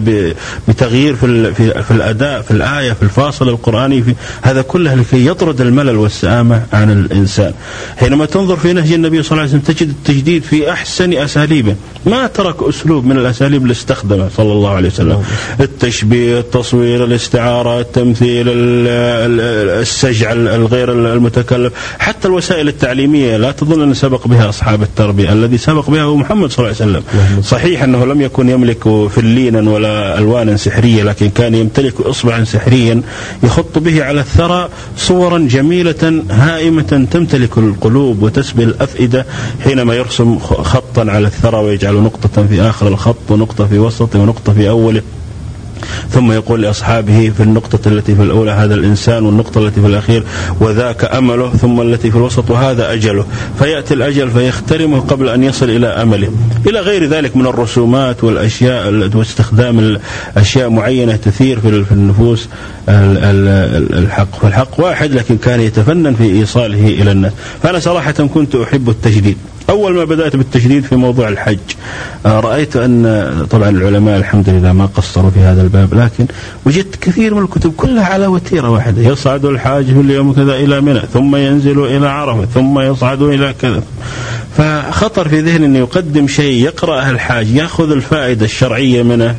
بتغيير 0.67 1.15
في, 1.15 1.53
في, 1.53 1.83
في 1.83 1.91
الأداء 1.91 2.41
في 2.41 2.51
الآية 2.51 2.91
في 2.93 3.03
الفاصل 3.03 3.49
القرآني 3.49 4.01
في 4.01 4.15
هذا 4.41 4.61
كله 4.61 4.95
لكي 4.95 5.25
يطرد 5.27 5.61
الملل 5.61 5.95
والسآمة 5.95 6.63
عن 6.73 6.91
الإنسان. 6.91 7.53
حينما 7.97 8.25
تنظر 8.25 8.55
في 8.55 8.73
نهج 8.73 8.91
النبي 8.91 9.23
صلى 9.23 9.31
الله 9.31 9.41
عليه 9.41 9.51
وسلم 9.51 9.75
تجد 9.75 9.89
التجديد 9.89 10.43
في 10.43 10.71
أحسن 10.71 11.13
أساليبه. 11.13 11.75
ما 12.05 12.27
ترك 12.27 12.63
أسلوب 12.63 13.05
من 13.05 13.17
الأساليب 13.17 13.61
اللي 13.61 13.71
استخدمه 13.71 14.29
صلى 14.37 14.51
الله 14.51 14.69
عليه 14.69 14.87
وسلم. 14.87 15.23
التشبيه 15.59 16.39
التصوير 16.39 17.03
الاستعارة 17.03 17.79
التمثيل 17.79 18.45
السجع 18.47 20.31
الغير 20.31 20.91
المتكلف. 20.91 21.73
حتى 21.99 22.27
الوسائل 22.27 22.67
التعليمية 22.67 23.37
لا 23.37 23.51
تظن 23.51 23.81
أن 23.81 23.93
سبق 23.93 24.27
بها 24.27 24.49
أصحاب 24.49 24.81
التربية. 24.81 25.33
الذي 25.33 25.57
سبق 25.57 25.89
بها 25.89 26.03
هو 26.03 26.15
محمد 26.15 26.51
صلى 26.57 26.65
الله 26.71 26.81
عليه 26.81 26.99
وسلم. 27.29 27.41
صحيح 27.41 27.83
أنه 27.83 28.05
لم 28.05 28.21
يكن 28.21 28.49
يملك 28.49 29.07
فلينا 29.09 29.69
ولا 29.71 30.17
ألوانا 30.17 30.57
سحرية 30.57 31.03
لكن 31.03 31.29
كان 31.29 31.55
يمتلك 31.55 32.01
إصبعا 32.01 32.43
سحريا 32.43 33.01
يخط 33.43 33.77
به 33.77 34.03
على 34.03 34.19
الثرى 34.21 34.69
صورا 34.97 35.37
جميلة 35.37 36.23
هائمة 36.29 37.07
تمتلك 37.11 37.57
القلوب 37.57 38.21
وتسبي 38.23 38.63
الأفئدة 38.63 39.25
حينما 39.63 39.93
يرسم 39.95 40.39
خطا 40.39 41.01
على 41.11 41.27
الثرى 41.27 41.57
ويجعل 41.57 41.93
نقطة 41.95 42.47
في 42.47 42.61
آخر 42.61 42.87
الخط 42.87 43.31
ونقطة 43.31 43.65
في 43.67 43.79
وسطه 43.79 44.19
ونقطة 44.19 44.53
في 44.53 44.69
أوله. 44.69 45.01
ثم 46.09 46.31
يقول 46.31 46.61
لأصحابه 46.61 47.31
في 47.37 47.43
النقطة 47.43 47.89
التي 47.89 48.15
في 48.15 48.21
الأولى 48.21 48.51
هذا 48.51 48.75
الإنسان 48.75 49.25
والنقطة 49.25 49.67
التي 49.67 49.81
في 49.81 49.87
الأخير 49.87 50.23
وذاك 50.59 51.15
أمله 51.15 51.49
ثم 51.49 51.81
التي 51.81 52.11
في 52.11 52.17
الوسط 52.17 52.51
وهذا 52.51 52.93
أجله. 52.93 53.25
فيأتي 53.59 53.93
الأجل 53.93 54.31
فيخترمه 54.31 54.99
قبل 54.99 55.29
أن 55.29 55.43
يصل 55.43 55.69
إلى 55.69 55.87
أمله. 55.87 56.31
إلى 56.67 56.79
غير 56.79 57.05
ذلك 57.05 57.37
من 57.37 57.47
الرسومات 57.47 58.23
والأشياء 58.23 59.09
واستخدام 59.15 59.99
أشياء 60.37 60.69
معينة 60.69 61.15
تثير 61.15 61.59
في 61.59 61.91
النفوس 61.91 62.47
الحق. 62.89 64.39
فالحق 64.41 64.79
واحد 64.79 65.11
لكن 65.11 65.37
كان 65.37 65.61
يتفنن 65.61 66.15
في 66.15 66.23
إيصاله 66.23 66.87
إلى 66.87 67.11
الناس. 67.11 67.31
فأنا 67.63 67.79
صراحة 67.79 68.11
كنت 68.11 68.55
أحب 68.55 68.89
التجديد. 68.89 69.37
أول 69.69 69.93
ما 69.93 70.03
بدأت 70.03 70.35
بالتشديد 70.35 70.83
في 70.83 70.95
موضوع 70.95 71.29
الحج 71.29 71.57
آه، 72.25 72.39
رأيت 72.39 72.75
أن 72.75 73.45
طبعا 73.49 73.69
العلماء 73.69 74.17
الحمد 74.17 74.49
لله 74.49 74.73
ما 74.73 74.85
قصروا 74.85 75.29
في 75.29 75.39
هذا 75.39 75.61
الباب 75.61 75.93
لكن 75.93 76.25
وجدت 76.65 76.95
كثير 76.95 77.33
من 77.33 77.43
الكتب 77.43 77.73
كلها 77.77 78.05
على 78.05 78.27
وتيرة 78.27 78.69
واحدة 78.69 79.01
يصعد 79.01 79.45
الحاج 79.45 79.85
في 79.85 79.99
اليوم 79.99 80.33
كذا 80.33 80.55
إلى 80.55 80.81
منى 80.81 81.01
ثم 81.13 81.35
ينزل 81.35 81.85
إلى 81.85 82.09
عرفة 82.09 82.45
ثم 82.45 82.79
يصعد 82.79 83.21
إلى 83.21 83.53
كذا. 83.61 83.83
فخطر 84.57 85.29
في 85.29 85.41
ذهني 85.41 85.65
أنه 85.65 85.79
يقدم 85.79 86.27
شيء 86.27 86.63
يقرأه 86.63 87.09
الحاج 87.09 87.49
يأخذ 87.49 87.91
الفائدة 87.91 88.45
الشرعية 88.45 89.03
منه. 89.03 89.35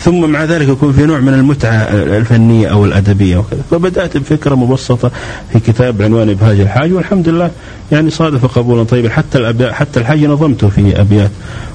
ثم 0.00 0.30
مع 0.30 0.44
ذلك 0.44 0.68
يكون 0.68 0.92
في 0.92 1.06
نوع 1.06 1.20
من 1.20 1.34
المتعة 1.34 1.72
الفنية 1.92 2.68
أو 2.68 2.84
الأدبية 2.84 3.36
وكذا. 3.36 3.62
فبدأت 3.70 4.16
بفكرة 4.16 4.54
مبسطة 4.54 5.10
في 5.52 5.60
كتاب 5.60 5.98
بعنوان 5.98 6.30
إبهاج 6.30 6.60
الحاج 6.60 6.92
والحمد 6.92 7.28
لله 7.28 7.50
يعني 7.92 8.10
صادف 8.10 8.58
قبولا 8.58 8.84
طيبا. 8.84 9.10
حتى 9.10 9.72
حتى 9.72 10.00
الحاج 10.00 10.24
نظمته 10.24 10.68
في 10.68 11.00
أبيات. 11.00 11.30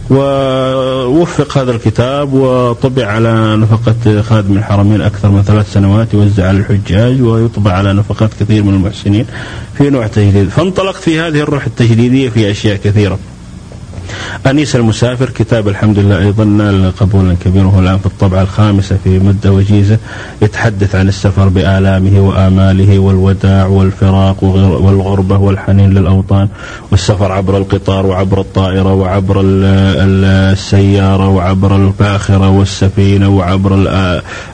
ووفق 0.09 1.57
هذا 1.57 1.71
الكتاب 1.71 2.33
وطبع 2.33 3.05
على 3.05 3.57
نفقة 3.57 4.21
خادم 4.21 4.57
الحرمين 4.57 5.01
أكثر 5.01 5.29
من 5.29 5.43
ثلاث 5.43 5.73
سنوات 5.73 6.13
يوزع 6.13 6.47
على 6.47 6.57
الحجاج 6.57 7.21
ويطبع 7.21 7.71
على 7.71 7.93
نفقات 7.93 8.29
كثير 8.39 8.63
من 8.63 8.73
المحسنين 8.73 9.25
في 9.77 9.89
نوع 9.89 10.07
تجديد. 10.07 10.49
فانطلقت 10.49 11.01
في 11.01 11.19
هذه 11.19 11.39
الروح 11.39 11.65
التجديدية 11.65 12.29
في 12.29 12.51
أشياء 12.51 12.75
كثيرة. 12.83 13.19
أنيس 14.47 14.75
المسافر 14.75 15.29
كتاب 15.29 15.67
الحمد 15.67 15.99
لله 15.99 16.19
أيضا 16.19 16.43
نال 16.43 16.91
قبولا 16.99 17.35
كبيرا 17.45 17.65
وهو 17.65 17.79
الآن 17.79 17.97
في 17.97 18.05
الطبعة 18.05 18.41
الخامسة 18.41 18.97
في 19.03 19.19
مدة 19.19 19.51
وجيزة 19.51 19.97
يتحدث 20.41 20.95
عن 20.95 21.07
السفر 21.07 21.47
بآلامه 21.47 22.19
وآماله 22.19 22.99
والوداع 22.99 23.65
والفراق 23.65 24.43
والغربة 24.43 25.37
والحنين 25.37 25.93
للأوطان 25.93 26.47
والسفر 26.91 27.31
عبر 27.31 27.57
القطار 27.57 28.05
وعبر 28.05 28.41
الطائرة 28.41 28.93
وعبر 28.93 29.41
السيارة 29.43 31.27
وعبر 31.27 31.75
الباخرة 31.75 32.49
والسفينة 32.49 33.29
وعبر 33.29 33.89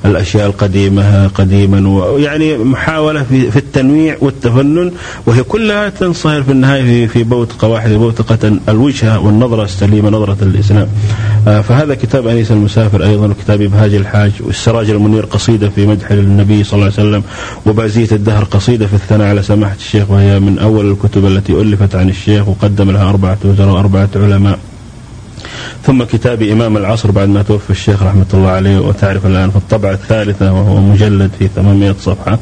الأشياء 0.05 0.47
القديمة 0.47 1.27
قديما 1.27 1.89
ويعني 1.89 2.57
محاولة 2.57 3.23
في 3.23 3.57
التنويع 3.57 4.17
والتفنن 4.21 4.91
وهي 5.25 5.43
كلها 5.43 5.89
تنصهر 5.89 6.43
في 6.43 6.51
النهاية 6.51 6.83
في 6.83 7.07
في 7.07 7.23
بوت 7.23 7.51
قواحد 7.59 7.89
بوتقة 7.91 8.57
الوجهة 8.69 9.19
والنظرة 9.45 9.65
السليمة 9.65 10.09
نظرة 10.09 10.37
الإسلام. 10.41 10.87
آه، 11.47 11.61
فهذا 11.61 11.95
كتاب 11.95 12.27
أنيس 12.27 12.51
المسافر 12.51 13.03
أيضا 13.03 13.27
وكتاب 13.27 13.61
إبهاج 13.61 13.93
الحاج 13.93 14.31
والسراج 14.39 14.89
المنير 14.89 15.25
قصيدة 15.25 15.69
في 15.69 15.85
مدح 15.87 16.11
النبي 16.11 16.63
صلى 16.63 16.73
الله 16.73 16.91
عليه 16.97 17.09
وسلم 17.09 17.23
وبازية 17.65 18.07
الدهر 18.11 18.43
قصيدة 18.43 18.87
في 18.87 18.93
الثناء 18.93 19.27
على 19.27 19.43
سماحة 19.43 19.75
الشيخ 19.75 20.11
وهي 20.11 20.39
من 20.39 20.59
أول 20.59 20.91
الكتب 20.91 21.25
التي 21.25 21.53
ألفت 21.53 21.95
عن 21.95 22.09
الشيخ 22.09 22.47
وقدم 22.47 22.91
لها 22.91 23.09
أربعة 23.09 23.37
وزراء 23.43 23.73
وأربعة 23.73 24.09
علماء. 24.15 24.59
ثم 25.83 26.03
كتاب 26.03 26.41
إمام 26.41 26.77
العصر 26.77 27.11
بعد 27.11 27.29
ما 27.29 27.41
توفى 27.41 27.69
الشيخ 27.69 28.03
رحمة 28.03 28.25
الله 28.33 28.49
عليه 28.49 28.79
وتعرف 28.79 29.25
الآن 29.25 29.49
في 29.49 29.55
الطبعة 29.55 29.91
الثالثة 29.91 30.53
وهو 30.53 30.81
مجلد 30.81 31.31
في 31.39 31.47
800 31.47 31.95
صفحة. 31.99 32.39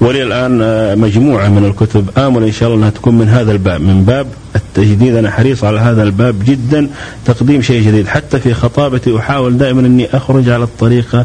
ولي 0.00 0.22
الآن 0.22 0.62
آه، 0.62 0.94
مجموعة 0.94 1.48
من 1.48 1.64
الكتب 1.64 2.10
آمل 2.18 2.42
إن 2.42 2.52
شاء 2.52 2.68
الله 2.68 2.78
أنها 2.78 2.90
تكون 2.90 3.14
من 3.14 3.28
هذا 3.28 3.52
الباب 3.52 3.80
من 3.80 4.04
باب 4.04 4.26
التجديد. 4.56 5.14
أنا 5.14 5.30
حريص 5.30 5.64
على 5.64 5.80
هذا 5.80 6.02
الباب 6.02 6.34
جدا 6.44 6.88
تقديم 7.24 7.62
شيء 7.62 7.86
جديد. 7.86 8.06
حتى 8.06 8.40
في 8.40 8.54
خطابتي 8.54 9.18
أحاول 9.18 9.58
دائما 9.58 9.80
أني 9.80 10.16
أخرج 10.16 10.48
على 10.48 10.64
الطريقة 10.64 11.24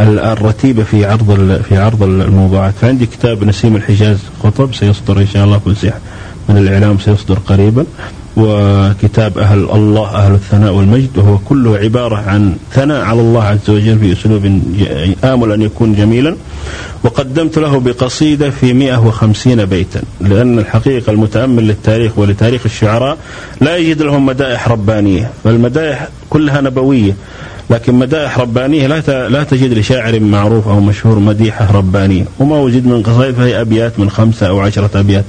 الرتيبة 0.00 0.82
في 0.82 1.04
عرض 1.04 1.62
في 1.68 1.76
عرض 1.76 2.02
الموضوعات. 2.02 2.74
فعندي 2.80 3.06
كتاب 3.06 3.44
نسيم 3.44 3.76
الحجاز 3.76 4.18
خطب 4.42 4.74
سيصدر 4.74 5.18
إن 5.18 5.26
شاء 5.26 5.44
الله 5.44 5.58
في 5.58 5.92
من 6.48 6.56
الإعلام 6.56 6.98
سيصدر 6.98 7.38
قريبا. 7.46 7.84
وكتاب 8.36 9.38
أهل 9.38 9.58
الله 9.58 10.06
أهل 10.06 10.34
الثناء 10.34 10.72
والمجد 10.72 11.18
وهو 11.18 11.38
كله 11.38 11.76
عبارة 11.76 12.16
عن 12.16 12.56
ثناء 12.72 13.04
على 13.04 13.20
الله 13.20 13.44
عز 13.44 13.70
وجل 13.70 13.98
في 13.98 14.12
أسلوب 14.12 14.44
آمل 15.24 15.52
أن 15.52 15.62
يكون 15.62 15.94
جميلا. 15.94 16.36
وقدمت 17.04 17.58
له 17.58 17.80
بقصيدة 17.80 18.50
في 18.50 18.72
150 18.72 19.64
بيتا 19.64 20.02
لأن 20.20 20.58
الحقيقة 20.58 21.12
المتأمل 21.12 21.68
للتاريخ 21.68 22.18
ولتاريخ 22.18 22.62
الشعراء 22.64 23.18
لا 23.60 23.76
يجد 23.76 24.02
لهم 24.02 24.26
مدائح 24.26 24.68
ربانية 24.68 25.30
فالمدائح 25.44 26.08
كلها 26.30 26.60
نبوية 26.60 27.16
لكن 27.70 27.94
مدائح 27.94 28.38
ربانية 28.38 28.86
لا 28.86 29.28
لا 29.28 29.42
تجد 29.42 29.78
لشاعر 29.78 30.20
معروف 30.20 30.68
أو 30.68 30.80
مشهور 30.80 31.18
مديحة 31.18 31.76
ربانية 31.76 32.24
وما 32.38 32.56
وجد 32.56 32.86
من 32.86 33.02
قصائد 33.02 33.34
فهي 33.34 33.60
أبيات 33.60 33.98
من 33.98 34.10
خمسة 34.10 34.48
أو 34.48 34.60
عشرة 34.60 34.90
أبيات. 35.00 35.24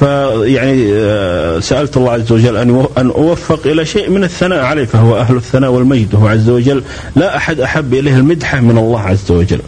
فيعني 0.00 0.92
آه، 0.92 1.60
سألت 1.60 1.96
الله 1.96 2.12
عز 2.12 2.32
وجل 2.32 2.56
أن 2.56 2.86
أن 2.98 3.06
أوفق 3.10 3.66
إلى 3.66 3.84
شيء 3.84 4.10
من 4.10 4.24
الثناء 4.24 4.64
عليه 4.64 4.84
فهو 4.84 5.16
أهل 5.16 5.36
الثناء 5.36 5.70
والمجد 5.70 6.14
وهو 6.14 6.26
عز 6.26 6.48
وجل 6.48 6.82
لا 7.16 7.36
أحد 7.36 7.60
أحب 7.60 7.94
إليه 7.94 8.16
المدحة 8.16 8.60
من 8.60 8.78
الله 8.78 9.00
عز 9.00 9.30
وجل. 9.30 9.60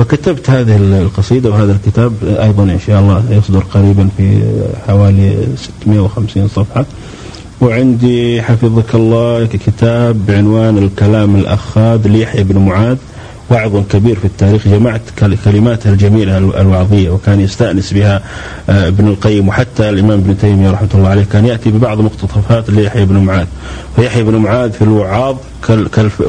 فكتبت 0.00 0.50
هذه 0.50 0.76
القصيدة 0.76 1.50
وهذا 1.50 1.72
الكتاب 1.72 2.12
أيضا 2.24 2.62
إن 2.62 2.78
شاء 2.86 3.00
الله 3.00 3.24
يصدر 3.30 3.60
قريبا 3.60 4.08
في 4.16 4.42
حوالي 4.86 5.46
650 5.56 6.48
صفحة. 6.48 6.84
وعندي 7.60 8.42
حفظك 8.42 8.94
الله 8.94 9.46
كتاب 9.46 10.26
بعنوان 10.26 10.78
الكلام 10.78 11.36
الأخاذ 11.36 12.08
ليحيى 12.08 12.44
بن 12.44 12.58
معاذ. 12.58 12.96
وعظ 13.50 13.76
كبير 13.90 14.16
في 14.16 14.24
التاريخ 14.24 14.68
جمعت 14.68 15.00
كلماته 15.44 15.90
الجميلة 15.90 16.38
الوعظية 16.38 17.10
وكان 17.10 17.40
يستأنس 17.40 17.92
بها 17.92 18.22
آه، 18.70 18.88
ابن 18.88 19.08
القيم 19.08 19.48
وحتى 19.48 19.88
الإمام 19.90 20.18
ابن 20.18 20.38
تيمية 20.38 20.70
رحمة 20.70 20.88
الله 20.94 21.08
عليه 21.08 21.24
كان 21.24 21.46
يأتي 21.46 21.70
ببعض 21.70 22.00
مقتطفات 22.00 22.70
ليحيى 22.70 23.04
بن 23.04 23.16
معاذ. 23.16 23.46
فيحيى 23.96 24.22
بن 24.22 24.36
معاذ 24.36 24.72
في 24.72 24.82
الوعاظ 24.82 25.36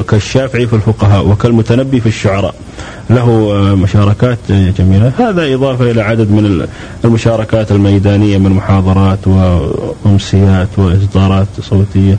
كالشافعي 0.08 0.66
في 0.66 0.72
الفقهاء 0.72 1.28
وكالمتنبي 1.28 2.00
في 2.00 2.06
الشعراء. 2.06 2.54
له 3.10 3.22
آه، 3.22 3.74
مشاركات 3.74 4.38
جميلة. 4.50 5.12
هذا 5.18 5.54
إضافة 5.54 5.90
إلى 5.90 6.02
عدد 6.02 6.30
من 6.30 6.66
المشاركات 7.04 7.72
الميدانية 7.72 8.38
من 8.38 8.50
محاضرات 8.50 9.18
وأمسيات 9.26 10.68
وإصدارات 10.76 11.46
صوتية. 11.60 12.18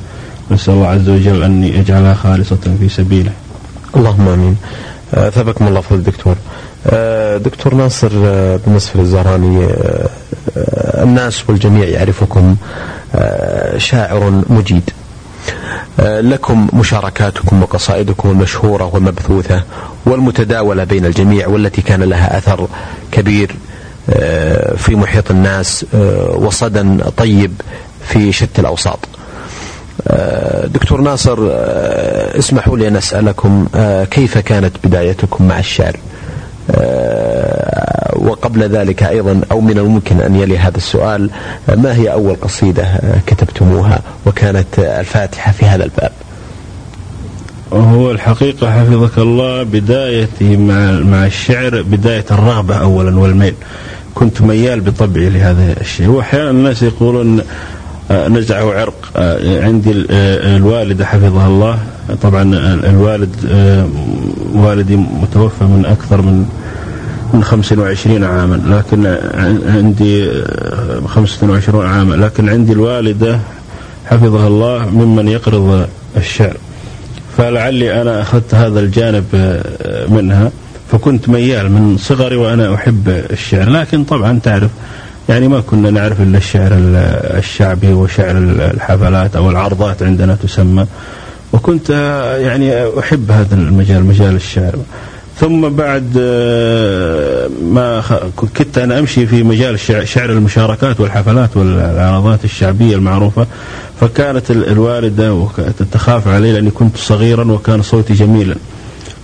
نسأل 0.51 0.73
الله 0.73 0.87
عز 0.87 1.09
وجل 1.09 1.43
أن 1.43 1.63
يجعلها 1.63 2.13
خالصة 2.13 2.57
في 2.79 2.89
سبيله. 2.89 3.31
اللهم 3.95 4.27
آمين. 4.27 4.55
آه، 4.63 4.92
ثابكم 5.13 5.67
الله 5.67 5.81
فضل 5.81 5.95
الدكتور. 5.95 6.35
آه، 6.87 7.37
دكتور 7.37 7.73
ناصر 7.75 8.11
آه، 8.25 8.59
بن 8.67 8.73
مسفر 8.73 8.99
الزهراني 8.99 9.67
الناس 11.03 11.49
والجميع 11.49 11.87
يعرفكم 11.87 12.55
شاعر 13.77 14.43
مجيد. 14.49 14.89
لكم 15.99 16.69
مشاركاتكم 16.73 17.63
وقصائدكم 17.63 18.29
المشهورة 18.29 18.89
والمبثوثة 18.93 19.63
والمتداولة 20.05 20.83
بين 20.83 21.05
الجميع 21.05 21.47
والتي 21.47 21.81
كان 21.81 22.03
لها 22.03 22.37
أثر 22.37 22.67
كبير 23.11 23.55
في 24.77 24.95
محيط 24.95 25.31
الناس 25.31 25.85
وصدى 26.35 27.03
طيب 27.17 27.51
في 28.07 28.31
شتى 28.31 28.61
الأوساط. 28.61 28.99
دكتور 30.67 31.01
ناصر 31.01 31.37
آه، 31.51 32.39
اسمحوا 32.39 32.77
لي 32.77 32.87
أن 32.87 32.95
أسألكم 32.95 33.67
آه، 33.75 34.03
كيف 34.03 34.37
كانت 34.37 34.71
بدايتكم 34.83 35.47
مع 35.47 35.59
الشعر؟ 35.59 35.95
آه، 36.71 38.17
وقبل 38.17 38.63
ذلك 38.63 39.03
أيضا 39.03 39.41
أو 39.51 39.61
من 39.61 39.77
الممكن 39.77 40.21
أن 40.21 40.35
يلي 40.35 40.57
هذا 40.57 40.77
السؤال 40.77 41.29
ما 41.67 41.95
هي 41.95 42.11
أول 42.11 42.35
قصيدة 42.35 42.99
كتبتموها؟ 43.27 43.99
وكانت 44.25 44.79
الفاتحة 44.79 45.51
في 45.51 45.65
هذا 45.65 45.83
الباب. 45.83 46.11
هو 47.73 48.11
الحقيقة 48.11 48.71
حفظك 48.71 49.17
الله 49.17 49.63
بدايتي 49.63 50.57
مع 50.57 50.91
مع 50.91 51.25
الشعر 51.25 51.81
بداية 51.81 52.25
الرغبة 52.31 52.75
أولا 52.75 53.19
والميل. 53.19 53.53
كنت 54.15 54.41
ميال 54.41 54.81
بطبعي 54.81 55.29
لهذا 55.29 55.75
الشيء. 55.81 56.09
وأحيانا 56.09 56.49
الناس 56.49 56.83
يقولون 56.83 57.39
آه، 57.39 57.43
نزعه 58.11 58.73
عرق. 58.73 59.11
آه، 59.17 59.63
عندي 59.63 60.05
آه، 60.11 60.57
الوالدة 60.57 61.05
حفظها 61.05 61.47
الله. 61.47 61.79
طبعا 62.21 62.43
الوالد 62.83 63.35
والدي 64.53 64.95
متوفى 64.95 65.63
من 65.63 65.85
أكثر 65.85 66.21
من 66.21 66.45
من 67.33 67.43
25 67.43 68.23
عاما. 68.23 68.55
لكن 68.55 69.17
عندي 69.67 70.31
25 71.07 71.85
عاما. 71.85 72.15
لكن 72.15 72.49
عندي 72.49 72.71
الوالدة 72.73 73.39
حفظها 74.05 74.47
الله 74.47 74.89
ممن 74.89 75.27
يقرض 75.27 75.87
الشعر. 76.17 76.57
فلعلي 77.37 78.01
أنا 78.01 78.21
أخذت 78.21 78.55
هذا 78.55 78.79
الجانب 78.79 79.25
منها. 80.09 80.51
فكنت 80.91 81.29
ميال 81.29 81.71
من 81.71 81.97
صغري 81.97 82.35
وأنا 82.35 82.75
أحب 82.75 83.07
الشعر. 83.07 83.69
لكن 83.69 84.03
طبعا 84.03 84.39
تعرف 84.43 84.69
يعني 85.29 85.47
ما 85.47 85.61
كنا 85.61 85.91
نعرف 85.91 86.21
إلا 86.21 86.37
الشعر 86.37 86.71
الشعبي 87.37 87.93
وشعر 87.93 88.37
الحفلات 88.37 89.35
أو 89.35 89.49
العرضات 89.49 90.03
عندنا 90.03 90.35
تسمى. 90.35 90.85
وكنت 91.53 91.89
يعني 92.39 92.99
أحب 92.99 93.31
هذا 93.31 93.55
المجال 93.55 94.03
مجال 94.03 94.35
الشعر. 94.35 94.75
ثم 95.39 95.69
بعد 95.69 96.13
آه، 96.17 97.49
ما 97.63 98.03
كنت 98.35 98.77
أنا 98.77 98.99
أمشي 98.99 99.27
في 99.27 99.43
مجال 99.43 99.79
شعر 100.07 100.29
المشاركات 100.29 100.99
والحفلات 100.99 101.57
والعرضات 101.57 102.45
الشعبية 102.45 102.95
المعروفة. 102.95 103.47
فكانت 104.01 104.51
الوالدة 104.51 105.47
تخاف 105.91 106.27
علي 106.27 106.53
لأني 106.53 106.71
كنت 106.71 106.97
صغيرا 106.97 107.51
وكان 107.51 107.81
صوتي 107.81 108.13
جميلا. 108.13 108.55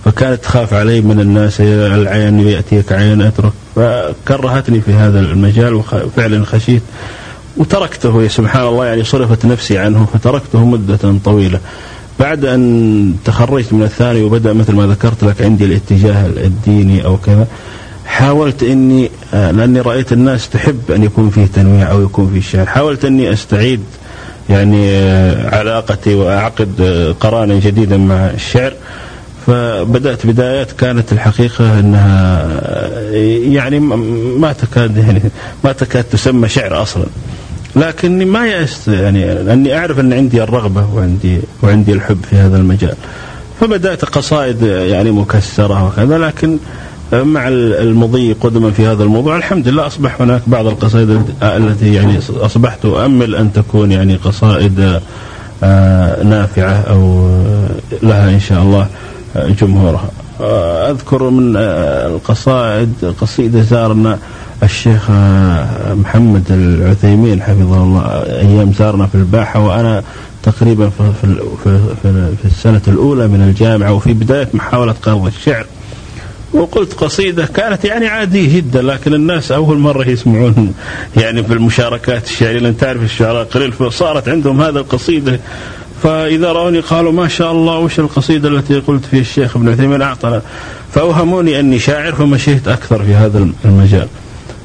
فكانت 0.04 0.42
تخاف 0.44 0.74
علي 0.74 1.00
من 1.00 1.20
الناس 1.20 1.60
العين 1.60 2.40
يأتيك 2.40 2.92
عين 2.92 3.22
أترك 3.22 3.52
فكرهتني 3.76 4.80
في 4.80 4.92
هذا 4.92 5.20
المجال 5.20 5.74
وفعلا 5.74 6.44
خشيت. 6.44 6.82
وتركته 7.56 8.28
سبحان 8.28 8.66
الله 8.66 8.86
يعني 8.86 9.04
صرفت 9.04 9.46
نفسي 9.46 9.78
عنه 9.78 10.06
فتركته 10.14 10.64
مدة 10.64 11.14
طويلة. 11.24 11.60
بعد 12.20 12.44
أن 12.44 13.14
تخرجت 13.24 13.72
من 13.72 13.82
الثاني 13.82 14.22
وبدأ 14.22 14.52
مثل 14.52 14.72
ما 14.72 14.86
ذكرت 14.86 15.24
لك 15.24 15.42
عندي 15.42 15.64
الاتجاه 15.64 16.26
الديني 16.26 17.04
أو 17.04 17.16
كذا 17.16 17.46
حاولت 18.06 18.62
إني 18.62 19.10
لأني 19.32 19.80
رأيت 19.80 20.12
الناس 20.12 20.48
تحب 20.48 20.90
أن 20.90 21.02
يكون 21.02 21.30
فيه 21.30 21.46
تنويع 21.46 21.90
أو 21.90 22.02
يكون 22.02 22.30
فيه 22.34 22.40
شعر، 22.40 22.66
حاولت 22.66 23.04
إني 23.04 23.32
أستعيد 23.32 23.80
يعني 24.50 24.98
علاقتي 25.46 26.14
وأعقد 26.14 26.82
قرانا 27.20 27.54
جديدا 27.54 27.96
مع 27.96 28.14
الشعر. 28.14 28.72
فبدأت 29.46 30.26
بدايات 30.26 30.72
كانت 30.72 31.12
الحقيقة 31.12 31.80
أنها 31.80 32.48
يعني 33.52 33.80
ما 34.38 34.52
تكاد 34.52 34.96
يعني 34.96 35.22
ما 35.64 35.72
تكاد 35.72 36.04
تسمى 36.04 36.48
شعر 36.48 36.82
أصلا. 36.82 37.04
لكني 37.76 38.24
ما 38.24 38.46
يأست 38.46 38.88
يعني 38.88 39.34
لأني 39.34 39.78
أعرف 39.78 40.00
أن 40.00 40.12
عندي 40.12 40.42
الرغبة 40.42 40.94
وعندي 40.94 41.40
وعندي 41.62 41.92
الحب 41.92 42.18
في 42.30 42.36
هذا 42.36 42.56
المجال. 42.56 42.94
فبدأت 43.60 44.04
قصائد 44.04 44.62
يعني 44.62 45.10
مكسرة 45.10 45.86
وكذا 45.86 46.18
لكن 46.18 46.58
مع 47.12 47.48
المضي 47.48 48.32
قدما 48.32 48.70
في 48.70 48.86
هذا 48.86 49.02
الموضوع 49.02 49.36
الحمد 49.36 49.68
لله 49.68 49.86
أصبح 49.86 50.20
هناك 50.20 50.42
بعض 50.46 50.66
القصائد 50.66 51.22
التي 51.42 51.94
يعني 51.94 52.18
أصبحت 52.40 52.84
أؤمل 52.84 53.34
أن 53.34 53.52
تكون 53.52 53.92
يعني 53.92 54.16
قصائد 54.16 55.00
آه، 55.62 56.22
نافعة 56.22 56.72
أو 56.90 57.28
لها 58.02 58.30
إن 58.30 58.40
شاء 58.40 58.62
الله. 58.62 58.86
جمهورها. 59.36 60.10
أذكر 60.90 61.30
من 61.30 61.56
القصائد 61.56 63.14
قصيدة 63.20 63.62
زارنا 63.62 64.18
الشيخ 64.62 65.10
محمد 65.90 66.44
العثيمين 66.50 67.42
حفظه 67.42 67.82
الله 67.82 68.02
أيام 68.26 68.72
زارنا 68.72 69.06
في 69.06 69.14
الباحة 69.14 69.60
وأنا 69.60 70.02
تقريبا 70.42 70.88
في, 70.88 71.12
في, 71.20 71.36
في, 72.02 72.36
في 72.42 72.44
السنة 72.44 72.82
الأولى 72.88 73.28
من 73.28 73.42
الجامعة 73.42 73.92
وفي 73.92 74.12
بداية 74.12 74.48
محاولة 74.54 74.94
قرض 75.02 75.26
الشعر. 75.26 75.66
وقلت 76.52 76.92
قصيدة 76.92 77.46
كانت 77.46 77.84
يعني 77.84 78.06
عادية 78.08 78.56
جدا 78.56 78.82
لكن 78.82 79.14
الناس 79.14 79.52
أول 79.52 79.78
مرة 79.78 80.08
يسمعون 80.08 80.74
يعني 81.16 81.42
في 81.44 81.52
المشاركات 81.52 82.24
الشعرية 82.24 82.58
لأن 82.58 82.76
تعرف 82.76 83.02
الشعراء 83.02 83.44
قليل 83.44 83.72
فصارت 83.72 84.28
عندهم 84.28 84.60
هذا 84.60 84.78
القصيدة 84.78 85.40
فإذا 86.02 86.52
رأوني 86.52 86.80
قالوا 86.80 87.12
ما 87.12 87.28
شاء 87.28 87.52
الله 87.52 87.78
وش 87.78 88.00
القصيدة 88.00 88.48
التي 88.48 88.80
قلت 88.80 89.04
في 89.04 89.18
الشيخ 89.18 89.56
ابن 89.56 89.68
عثيمين؟ 89.68 90.02
أعطنا. 90.02 90.42
فأوهموني 90.94 91.60
أني 91.60 91.78
شاعر 91.78 92.12
فمشيت 92.12 92.68
أكثر 92.68 93.02
في 93.02 93.14
هذا 93.14 93.48
المجال. 93.64 94.06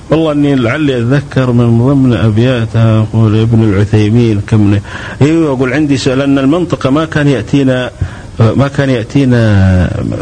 والله 0.09 0.31
أني 0.31 0.55
لعلي 0.55 0.97
أتذكر 0.97 1.51
من 1.51 1.87
ضمن 1.87 2.13
ابياتها 2.13 2.99
أقول 2.99 3.39
ابن 3.41 3.63
العثيمين 3.63 4.41
كم 4.47 4.79
أيوه 5.21 5.53
أقول 5.53 5.73
عندي 5.73 5.97
سؤال 5.97 6.21
أن 6.21 6.37
المنطقة 6.39 6.89
ما 6.89 7.05
كان 7.05 7.27
يأتينا 7.27 7.91
ما 8.39 8.67
كان 8.67 8.89
ياتينا 8.89 9.39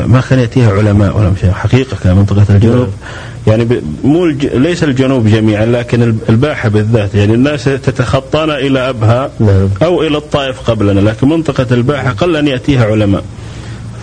ما 0.07 0.21
كان 0.29 0.39
يأتيها 0.39 0.71
علماء 0.71 1.17
ولا 1.17 1.29
مش 1.29 1.39
حقيقة 1.51 1.97
كان 2.03 2.15
منطقة 2.15 2.45
الجنوب. 2.49 2.87
يعني 3.47 3.67
مو 4.03 4.25
ليس 4.53 4.83
الجنوب 4.83 5.27
جميعا 5.27 5.65
لكن 5.65 6.15
الباحة 6.29 6.69
بالذات. 6.69 7.15
يعني 7.15 7.33
الناس 7.33 7.63
تتخطانا 7.63 8.57
إلى 8.57 8.89
أبها 8.89 9.31
نعم. 9.39 9.69
أو 9.83 10.03
إلى 10.03 10.17
الطائف 10.17 10.59
قبلنا 10.59 10.99
لكن 10.99 11.29
منطقة 11.29 11.67
الباحة 11.71 12.11
قل 12.11 12.35
أن 12.35 12.47
يأتيها 12.47 12.85
علماء. 12.85 13.23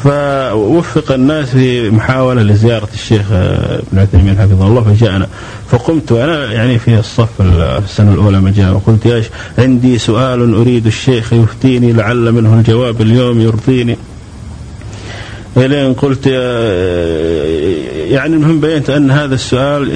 فوفق 0.04 1.12
الناس 1.12 1.48
في 1.48 1.90
محاولة 1.90 2.42
لزيارة 2.42 2.88
الشيخ 2.94 3.32
ابن 3.32 3.98
عثيمين 3.98 4.38
حفظه 4.38 4.66
الله 4.66 4.82
فجاءنا 4.82 5.26
فقمت 5.70 6.12
وأنا 6.12 6.52
يعني 6.52 6.78
في 6.78 6.98
الصف 6.98 7.28
السنة 7.84 8.14
الأولى 8.14 8.40
ما 8.40 8.50
جاء 8.50 8.72
وقلت 8.72 9.06
يا 9.06 9.22
عندي 9.58 9.98
سؤال 9.98 10.54
أريد 10.54 10.86
الشيخ 10.86 11.32
يفتيني 11.32 11.92
لعل 11.92 12.32
منه 12.32 12.54
الجواب 12.54 13.00
اليوم 13.00 13.40
يرضيني. 13.40 13.96
إلين 15.56 15.94
قلت 15.94 16.26
يعني 18.10 18.34
المهم 18.36 18.60
بينت 18.60 18.90
أن 18.90 19.10
هذا 19.10 19.34
السؤال 19.34 19.90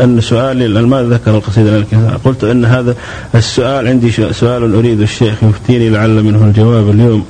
أن 0.00 0.20
سؤالي 0.20 0.68
ما 0.68 1.02
ذكر 1.02 1.30
القصيدة 1.30 1.84
قلت 2.24 2.44
أن 2.44 2.64
هذا 2.64 2.96
السؤال 3.34 3.88
عندي 3.88 4.10
سؤال 4.32 4.74
أريد 4.74 5.00
الشيخ 5.00 5.34
يفتيني 5.42 5.90
لعل 5.90 6.22
منه 6.22 6.44
الجواب 6.44 6.90
اليوم. 6.90 7.24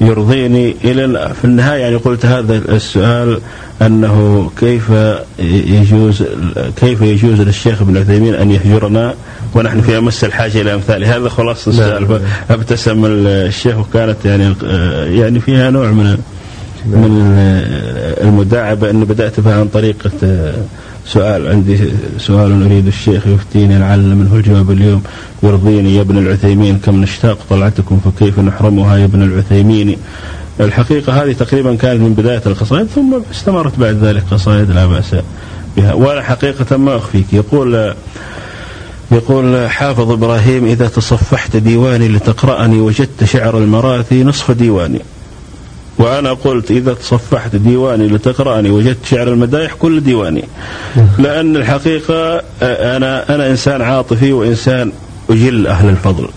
يرضيني 0.00 0.76
إلى 0.84 1.32
في 1.40 1.44
النهاية 1.44 1.80
يعني 1.80 1.96
قلت 1.96 2.26
هذا 2.26 2.56
السؤال 2.68 3.40
أنه 3.82 4.50
كيف 4.60 4.90
يجوز 5.38 6.22
كيف 6.76 7.02
يجوز 7.02 7.40
للشيخ 7.40 7.82
ابن 7.82 7.96
عثيمين 7.96 8.34
أن 8.34 8.50
يهجرنا 8.50 9.14
ونحن 9.54 9.80
في 9.80 9.98
أمس 9.98 10.24
الحاجة 10.24 10.60
إلى 10.60 10.74
أمثال 10.74 11.04
هذا 11.04 11.28
خلاص 11.28 11.68
السؤال. 11.68 12.20
فابتسم 12.48 13.04
الشيخ 13.06 13.78
وكانت 13.78 14.24
يعني 14.24 14.54
يعني 15.20 15.40
فيها 15.40 15.70
نوع 15.70 15.90
من 15.90 16.18
من 16.86 17.22
المداعبة. 18.22 18.90
أنه 18.90 19.04
بدأت 19.04 19.40
بها 19.40 19.54
عن 19.60 19.68
طريقة 19.68 20.10
سؤال 21.06 21.48
عندي 21.48 21.78
سؤال 22.18 22.62
أريد 22.62 22.86
الشيخ 22.86 23.26
يفتيني 23.26 23.78
لعل 23.78 24.14
منه 24.14 24.34
الجواب 24.34 24.70
اليوم. 24.70 25.02
يرضيني 25.42 25.96
يا 25.96 26.00
ابن 26.00 26.18
العثيمين 26.18 26.78
كم 26.78 27.02
نشتاق 27.02 27.38
طلعتكم 27.50 28.00
فكيف 28.04 28.38
نحرمها 28.38 28.96
يا 28.96 29.04
ابن 29.04 29.22
العثيمين؟ 29.22 29.96
الحقيقة 30.60 31.22
هذه 31.22 31.32
تقريبا 31.32 31.74
كانت 31.74 32.00
من 32.00 32.14
بداية 32.14 32.42
القصائد 32.46 32.86
ثم 32.86 33.14
استمرت 33.30 33.78
بعد 33.78 34.04
ذلك 34.04 34.22
قصائد 34.30 34.70
لا 34.70 34.86
بأس 34.86 35.16
بها. 35.76 35.94
وأنا 35.94 36.22
حقيقة 36.22 36.76
ما 36.76 36.96
أخفيك. 36.96 37.32
يقول 37.32 37.94
يقول 39.12 39.70
حافظ 39.70 40.10
إبراهيم 40.10 40.64
إذا 40.64 40.88
تصفحت 40.88 41.56
ديواني 41.56 42.08
لتقرأني 42.08 42.80
وجدت 42.80 43.24
شعر 43.24 43.58
المراثي 43.58 44.24
نصف 44.24 44.50
ديواني. 44.50 45.00
وأنا 45.98 46.32
قلت 46.32 46.70
إذا 46.70 46.94
تصفحت 46.94 47.56
ديواني 47.56 48.08
لتقرأني 48.08 48.70
وجدت 48.70 49.06
شعر 49.06 49.28
المدايح 49.28 49.74
كل 49.74 50.00
ديواني. 50.00 50.44
لأن 51.18 51.56
الحقيقة 51.56 52.42
أنا 52.62 53.34
أنا 53.34 53.50
إنسان 53.50 53.82
عاطفي 53.82 54.32
وإنسان 54.32 54.92
أجل 55.30 55.66
أهل 55.66 55.88
الفضل. 55.88 56.28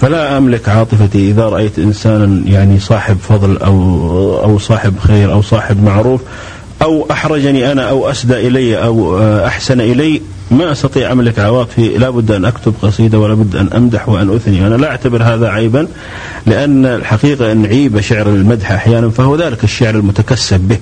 فلا 0.00 0.38
أملك 0.38 0.68
عاطفتي 0.68 1.30
إذا 1.30 1.48
رأيت 1.48 1.78
إنسانا 1.78 2.42
يعني 2.46 2.80
صاحب 2.80 3.16
فضل 3.28 3.56
أو 3.56 3.74
أو 4.44 4.58
صاحب 4.58 4.94
خير 4.98 5.32
أو 5.32 5.42
صاحب 5.42 5.82
معروف 5.82 6.20
أو 6.82 7.06
أحرجني 7.10 7.72
أنا 7.72 7.90
أو 7.90 8.10
أسدى 8.10 8.48
إلي 8.48 8.84
أو 8.84 9.18
أحسن 9.46 9.80
إلي 9.80 10.22
ما 10.50 10.72
أستطيع 10.72 11.12
املك 11.12 11.38
عواطفي 11.38 11.88
لابد 11.88 12.30
أن 12.30 12.44
أكتب 12.44 12.74
قصيدة 12.82 13.18
ولا 13.18 13.34
بد 13.34 13.56
أن 13.56 13.68
أمدح 13.76 14.08
وأن 14.08 14.34
أثني. 14.34 14.66
أنا 14.66 14.74
لا 14.74 14.90
أعتبر 14.90 15.22
هذا 15.22 15.48
عيبا 15.48 15.88
لأن 16.46 16.86
الحقيقة 16.86 17.52
إن 17.52 17.66
عيب 17.66 18.00
شعر 18.00 18.26
المدح 18.26 18.72
أحيانا 18.72 19.10
فهو 19.10 19.36
ذلك 19.36 19.64
الشعر 19.64 19.94
المتكسب 19.94 20.60
به. 20.60 20.78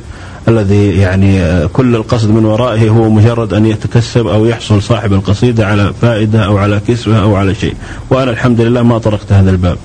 الذي 0.49 0.97
يعني 0.97 1.67
كل 1.69 1.97
القصد 1.97 2.31
من 2.31 2.45
ورائه 2.45 2.89
هو 2.89 3.11
مجرد 3.11 3.53
أن 3.53 3.67
يتكسب 3.67 4.27
أو 4.27 4.47
يحصل 4.47 4.83
صاحب 4.83 5.13
القصيدة 5.13 5.67
على 5.67 5.93
فائدة 6.03 6.45
أو 6.45 6.59
على 6.59 6.81
كسوه 6.89 7.23
أو 7.23 7.37
على 7.37 7.55
شيء، 7.55 7.75
وأنا 8.11 8.31
الحمد 8.31 8.61
لله 8.61 8.83
ما 8.83 8.99
طرقت 8.99 9.33
هذا 9.33 9.51
الباب، 9.51 9.77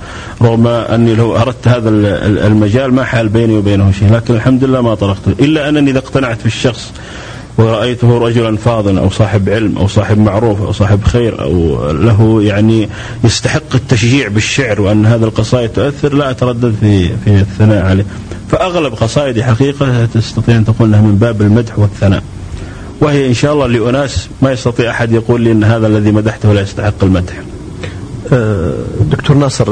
رغم 0.41 0.67
أني 0.67 1.15
لو 1.15 1.37
أردت 1.37 1.67
هذا 1.67 1.89
المجال 2.47 2.93
ما 2.93 3.03
حال 3.03 3.29
بيني 3.29 3.57
وبينه 3.57 3.91
شيء، 3.91 4.13
لكن 4.13 4.33
الحمد 4.33 4.63
لله 4.63 4.81
ما 4.81 4.95
طرقته، 4.95 5.31
إلا 5.39 5.69
أنني 5.69 5.91
إذا 5.91 5.99
اقتنعت 5.99 6.39
في 6.39 6.45
الشخص 6.45 6.91
ورأيته 7.57 8.17
رجلا 8.17 8.57
فاضلا 8.57 9.01
أو 9.01 9.09
صاحب 9.09 9.49
علم 9.49 9.77
أو 9.77 9.87
صاحب 9.87 10.17
معروف 10.17 10.61
أو 10.61 10.71
صاحب 10.71 11.03
خير 11.03 11.41
أو 11.41 11.91
له 11.91 12.43
يعني 12.43 12.89
يستحق 13.23 13.75
التشجيع 13.75 14.27
بالشعر 14.27 14.81
وأن 14.81 15.05
هذا 15.05 15.25
القصائد 15.25 15.69
تؤثر 15.69 16.13
لا 16.13 16.29
أتردد 16.29 16.75
في 16.79 17.07
في 17.07 17.27
الثناء 17.27 17.85
عليه. 17.85 18.05
فأغلب 18.51 18.93
قصائدي 18.93 19.43
حقيقة 19.43 20.05
تستطيع 20.05 20.57
أن 20.57 20.65
تقول 20.65 20.87
أنها 20.87 21.01
من 21.01 21.15
باب 21.15 21.41
المدح 21.41 21.79
والثناء. 21.79 22.23
وهي 23.01 23.27
إن 23.27 23.33
شاء 23.33 23.53
الله 23.53 23.67
لأناس 23.67 24.27
ما 24.41 24.51
يستطيع 24.51 24.91
أحد 24.91 25.11
يقول 25.11 25.41
لي 25.41 25.51
أن 25.51 25.63
هذا 25.63 25.87
الذي 25.87 26.11
مدحته 26.11 26.53
لا 26.53 26.61
يستحق 26.61 27.03
المدح. 27.03 27.33
دكتور 29.01 29.37
ناصر 29.37 29.69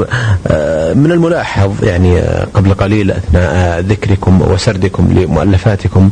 من 0.94 1.12
الملاحظ 1.12 1.84
يعني 1.84 2.20
قبل 2.54 2.74
قليل 2.74 3.10
أثناء 3.10 3.80
ذكركم 3.80 4.42
وسردكم 4.42 5.12
لمؤلفاتكم 5.18 6.10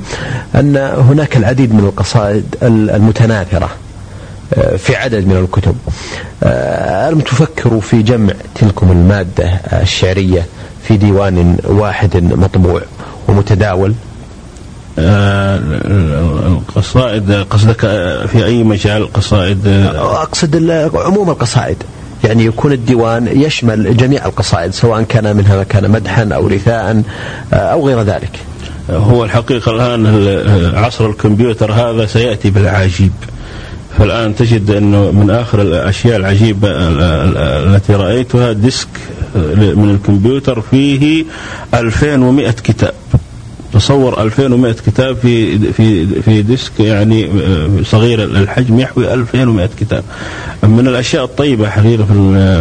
أن 0.55 0.77
هناك 0.77 1.37
العديد 1.37 1.75
من 1.75 1.81
القصائد 1.85 2.57
المتناثرة 2.63 3.71
في 4.77 4.97
عدد 4.97 5.27
من 5.27 5.37
الكتب. 5.37 5.77
ألم 6.43 7.21
تفكروا 7.21 7.81
في 7.81 8.03
جمع 8.03 8.33
تلكم 8.55 8.93
المادة 8.93 9.45
الشعرية 9.83 10.47
في 10.83 10.97
ديوان 10.97 11.57
واحد 11.65 12.17
مطبوع 12.17 12.81
ومتداول؟ 13.29 13.95
القصائد 16.47 17.33
قصدك 17.51 17.81
في 18.27 18.45
أي 18.45 18.63
مجال 18.65 19.13
قصائد 19.13 19.67
أقصد 19.95 20.71
عموم 20.95 21.31
القصائد. 21.31 21.77
يعني 22.25 22.45
يكون 22.45 22.73
الديوان 22.73 23.27
يشمل 23.27 23.97
جميع 23.97 24.27
القصائد 24.27 24.75
سواء 24.75 25.03
كان 25.03 25.37
منها 25.37 25.57
ما 25.57 25.63
كان 25.63 25.91
مدحا 25.91 26.29
أو 26.33 26.47
رثاء 26.47 27.03
أو 27.53 27.89
غير 27.89 28.03
ذلك. 28.03 28.31
هو 28.91 29.25
الحقيقة 29.25 29.73
الآن 29.73 30.07
عصر 30.75 31.07
الكمبيوتر 31.07 31.73
هذا 31.73 32.07
سيأتي 32.07 32.51
بالعجيب. 32.51 33.13
فالآن 33.99 34.37
تجد 34.37 34.71
إنه 34.71 35.11
من 35.11 35.31
آخر 35.31 35.63
الأشياء 35.63 36.17
العجيبة 36.17 36.69
التي 36.71 37.95
رأيتها 37.95 38.53
ديسك 38.53 38.89
من 39.55 39.91
الكمبيوتر 39.95 40.61
فيه 40.61 41.25
2100 41.75 42.51
كتاب. 42.51 42.95
تصور 43.73 44.23
2100 44.23 44.73
كتاب 44.73 45.17
في 45.17 45.59
في 45.73 46.07
في 46.23 46.43
ديسك 46.43 46.81
يعني 46.81 47.31
صغير 47.85 48.25
الحجم 48.25 48.81
يحوي 48.81 49.15
2100 49.15 49.69
كتاب. 49.81 50.05
من 50.63 50.89
الأشياء 50.89 51.25
الطيبة 51.25 51.69
حقيقة 51.71 52.05
في 52.05 52.13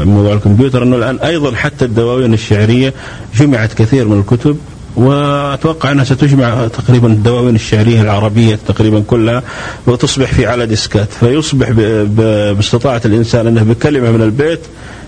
موضوع 0.05 0.33
الكمبيوتر 0.33 0.83
إنه 0.83 0.95
الآن 0.95 1.19
أيضا 1.19 1.55
حتى 1.55 1.85
الدواوين 1.85 2.33
الشعرية 2.33 2.93
جمعت 3.35 3.73
كثير 3.73 4.07
من 4.07 4.19
الكتب 4.19 4.57
وأتوقع 4.95 5.91
أنها 5.91 6.03
ستجمع 6.03 6.67
تقريبا 6.67 7.07
الدواوين 7.07 7.55
الشعرية 7.55 8.01
العربية 8.01 8.59
تقريبا 8.67 8.99
كلها 9.07 9.43
وتصبح 9.87 10.31
في 10.33 10.45
على 10.45 10.65
ديسكات 10.65 11.07
فيصبح 11.19 11.69
باستطاعة 12.07 13.01
الإنسان 13.05 13.47
أنه 13.47 13.63
بكلمة 13.63 14.11
من 14.11 14.21
البيت 14.21 14.59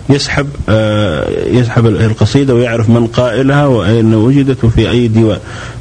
يسحب 0.10 0.48
يسحب 1.48 1.86
القصيدة 1.86 2.56
ويعرف 2.56 2.90
من 2.90 3.08
قائلها 3.08 3.66
وأين 3.66 4.16
وجدت 4.16 4.64
وفي 4.64 4.90
أي 4.90 5.08
ديوان. 5.08 5.38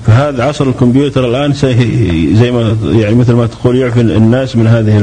فهذا 0.07 0.45
عصر 0.45 0.69
الكمبيوتر 0.69 1.25
الآن 1.25 1.53
زي 2.33 2.51
ما 2.51 2.77
يعني 2.85 3.15
مثل 3.15 3.33
ما 3.33 3.47
تقول 3.47 3.77
يعفي 3.77 4.01
الناس 4.01 4.57
من 4.57 4.67
هذه 4.67 4.99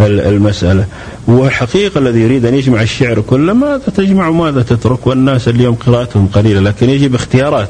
المسألة. 0.00 0.84
وحقيقة 1.28 1.98
الذي 1.98 2.20
يريد 2.20 2.44
أن 2.46 2.54
يجمع 2.54 2.82
الشعر 2.82 3.20
كله 3.20 3.52
ماذا 3.52 3.82
تجمع 3.96 4.28
وماذا 4.28 4.62
تترك؟ 4.62 5.06
والناس 5.06 5.48
اليوم 5.48 5.74
قراءتهم 5.74 6.26
قليلة 6.26 6.60
لكن 6.60 6.90
يجب 6.90 7.14
اختيارات. 7.14 7.68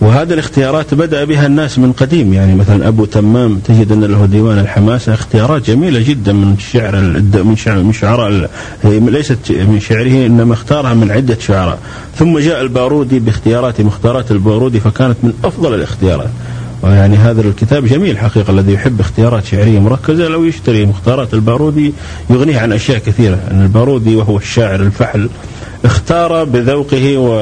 وهذه 0.00 0.32
الاختيارات 0.32 0.94
بدأ 0.94 1.24
بها 1.24 1.46
الناس 1.46 1.78
من 1.78 1.92
قديم. 1.92 2.34
يعني 2.34 2.54
مثلا 2.54 2.88
أبو 2.88 3.04
تمام 3.04 3.58
تجد 3.58 3.92
أن 3.92 4.04
له 4.04 4.26
ديوان 4.26 4.58
الحماسة. 4.58 5.14
اختيارات 5.14 5.70
جميلة 5.70 6.00
جدا 6.00 6.32
من 6.32 6.54
الشعر 6.58 7.00
من 7.44 7.56
شعر 7.56 7.82
من 7.82 7.92
شعراء 7.92 8.50
ليست 8.84 9.38
من 9.50 9.80
شعره 9.80 10.26
إنما 10.26 10.54
اختارها 10.54 10.94
من 10.94 11.10
عدة 11.10 11.38
شعراء. 11.40 11.78
ثم 12.16 12.38
جاء 12.38 12.62
البارودي 12.62 13.18
باختيارات 13.18 13.80
مختارات 13.80 14.30
البارودي 14.30 14.80
فكانت 14.80 15.16
من 15.22 15.32
أفضل 15.44 15.74
الاختيارات. 15.74 16.30
ويعني 16.82 17.16
هذا 17.16 17.40
الكتاب 17.40 17.86
جميل 17.86 18.18
حقيقة 18.18 18.50
الذي 18.50 18.72
يحب 18.72 19.00
اختيارات 19.00 19.44
شعرية 19.44 19.78
مركزة. 19.78 20.28
لو 20.28 20.44
يشتري 20.44 20.86
مختارات 20.86 21.34
البارودي 21.34 21.92
يغنيه 22.30 22.58
عن 22.58 22.72
أشياء 22.72 22.98
كثيرة. 22.98 23.38
أن 23.50 23.62
البارودي 23.62 24.16
وهو 24.16 24.36
الشاعر 24.36 24.80
الفحل 24.80 25.28
اختار 25.84 26.44
بذوقه 26.44 27.18
و 27.18 27.38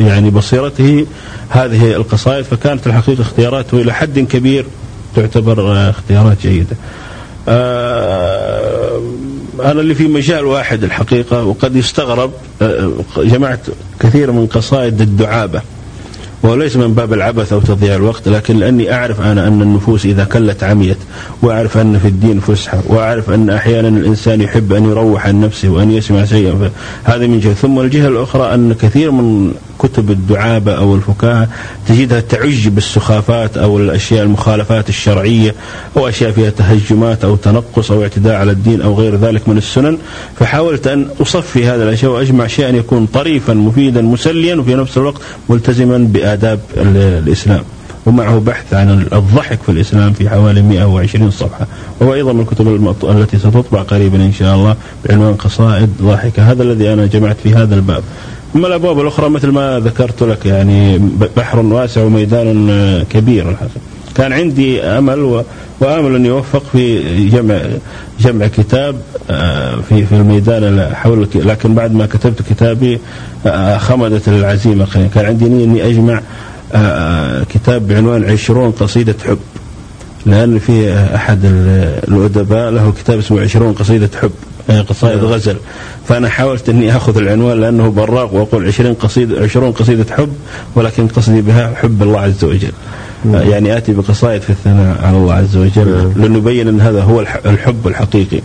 يعني 0.00 0.30
بصيرته 0.30 1.06
هذه 1.48 1.96
القصائد 1.96 2.44
فكانت 2.44 2.86
الحقيقة 2.86 3.22
اختياراته 3.22 3.78
إلى 3.78 3.92
حد 3.92 4.18
كبير 4.18 4.66
تعتبر 5.16 5.90
اختيارات 5.90 6.36
جيدة. 6.42 6.76
أنا 9.64 9.80
اللي 9.80 9.94
في 9.94 10.08
مجال 10.08 10.44
واحد 10.44 10.84
الحقيقة 10.84 11.44
وقد 11.44 11.76
يستغرب 11.76 12.32
جمعت 13.16 13.60
كثير 14.00 14.32
من 14.32 14.46
قصائد 14.46 15.00
الدعابة. 15.00 15.62
وليس 16.46 16.76
من 16.76 16.94
باب 16.94 17.12
العبث 17.12 17.52
أو 17.52 17.60
تضييع 17.60 17.94
الوقت 17.94 18.28
لكن 18.28 18.56
لأني 18.56 18.94
أعرف 18.94 19.20
أنا 19.20 19.48
أن 19.48 19.62
النفوس 19.62 20.06
إذا 20.06 20.24
كلت 20.24 20.64
عميت 20.64 20.96
وأعرف 21.42 21.78
أن 21.78 21.98
في 21.98 22.08
الدين 22.08 22.40
فسحة 22.40 22.82
وأعرف 22.86 23.30
أن 23.30 23.50
أحيانا 23.50 23.88
الإنسان 23.88 24.40
يحب 24.40 24.72
أن 24.72 24.84
يروح 24.84 25.26
عن 25.26 25.40
نفسه 25.40 25.68
وأن 25.68 25.90
يسمع 25.90 26.24
شيئا 26.24 26.70
هذا 27.04 27.26
من 27.26 27.40
جهة. 27.40 27.54
ثم 27.54 27.80
الجهة 27.80 28.08
الأخرى 28.08 28.54
أن 28.54 28.72
كثير 28.72 29.10
من 29.10 29.54
كتب 29.78 30.10
الدعابة 30.10 30.72
أو 30.72 30.94
الفكاهة 30.94 31.48
تجدها 31.88 32.20
تعج 32.20 32.68
بالسخافات 32.68 33.56
أو 33.56 33.78
الأشياء 33.78 34.22
المخالفات 34.22 34.88
الشرعية 34.88 35.54
أو 35.96 36.08
أشياء 36.08 36.30
فيها 36.30 36.50
تهجمات 36.50 37.24
أو 37.24 37.36
تنقص 37.36 37.90
أو 37.90 38.02
اعتداء 38.02 38.34
على 38.34 38.52
الدين 38.52 38.82
أو 38.82 38.94
غير 38.94 39.16
ذلك 39.16 39.48
من 39.48 39.58
السنن. 39.58 39.98
فحاولت 40.38 40.86
أن 40.86 41.06
أصفي 41.20 41.66
هذا 41.66 41.84
الأشياء 41.84 42.12
وأجمع 42.12 42.46
شيئا 42.46 42.68
يكون 42.68 43.06
طريفا 43.06 43.54
مفيدا 43.54 44.02
مسليا 44.02 44.56
وفي 44.56 44.74
نفس 44.74 44.98
الوقت 44.98 45.22
ملتزما 45.48 45.98
بآداب 45.98 46.60
الإسلام. 46.76 47.62
ومعه 48.06 48.38
بحث 48.38 48.74
عن 48.74 49.06
الضحك 49.12 49.58
في 49.62 49.68
الإسلام 49.68 50.12
في 50.12 50.30
حوالي 50.30 50.62
120 50.62 51.30
صفحة. 51.30 51.66
وهو 52.00 52.14
أيضا 52.14 52.32
من 52.32 52.40
الكتب 52.40 52.94
التي 53.10 53.38
ستطبع 53.38 53.82
قريبا 53.82 54.16
إن 54.16 54.32
شاء 54.32 54.56
الله 54.56 54.76
بعنوان 55.04 55.34
قصائد 55.34 55.90
ضاحكة. 56.02 56.52
هذا 56.52 56.62
الذي 56.62 56.92
أنا 56.92 57.06
جمعت 57.06 57.36
في 57.42 57.54
هذا 57.54 57.74
الباب. 57.74 58.02
أما 58.56 58.66
الأبواب 58.66 59.00
الأخرى 59.00 59.28
مثل 59.28 59.48
ما 59.48 59.78
ذكرت 59.78 60.22
لك 60.22 60.46
يعني 60.46 60.98
بحر 61.36 61.58
واسع 61.58 62.02
وميدان 62.02 63.04
كبير. 63.10 63.50
الحقيقة 63.50 63.80
كان 64.14 64.32
عندي 64.32 64.82
أمل. 64.82 65.42
وآمل 65.80 66.14
أن 66.14 66.26
يوفق 66.26 66.62
في 66.72 67.28
جمع 67.28 67.58
جمع 68.20 68.46
كتاب 68.46 68.96
في 69.88 70.06
في 70.06 70.12
الميدان 70.12 70.94
حول 70.94 71.28
لكن 71.34 71.74
بعد 71.74 71.94
ما 71.94 72.06
كتبت 72.06 72.42
كتابي 72.50 72.98
خمدت 73.76 74.28
العزيمة. 74.28 75.08
كان 75.14 75.24
عندي 75.24 75.44
نية 75.44 75.64
إني 75.64 75.86
أجمع 75.86 76.20
كتاب 77.54 77.88
بعنوان 77.88 78.24
عشرون 78.24 78.70
قصيدة 78.70 79.14
حب. 79.26 79.38
لأن 80.26 80.58
في 80.58 80.94
أحد 81.14 81.40
الأدباء 82.08 82.70
له 82.70 82.92
كتاب 82.98 83.18
اسمه 83.18 83.40
عشرون 83.40 83.72
قصيدة 83.72 84.10
حب. 84.22 84.30
قصائد 84.68 85.24
غزل. 85.24 85.56
فأنا 86.08 86.28
حاولت 86.28 86.68
أني 86.68 86.96
أخذ 86.96 87.16
العنوان 87.16 87.60
لأنه 87.60 87.90
براق 87.90 88.34
وأقول 88.34 88.66
عشرين 88.66 88.94
قصيدة 88.94 89.42
عشرون 89.42 89.72
قصيدة 89.72 90.14
حب 90.14 90.32
ولكن 90.74 91.08
قصدي 91.08 91.40
بها 91.40 91.74
حب 91.74 92.02
الله 92.02 92.20
عز 92.20 92.44
وجل. 92.44 92.72
يعني 93.24 93.76
آتي 93.76 93.92
بقصائد 93.92 94.42
في 94.42 94.50
الثناء 94.50 95.04
على 95.04 95.16
الله 95.16 95.34
عز 95.34 95.56
وجل 95.56 96.12
لنبين 96.16 96.68
أن 96.68 96.80
هذا 96.80 97.02
هو 97.02 97.20
الحب 97.46 97.86
الحقيقي. 97.88 98.40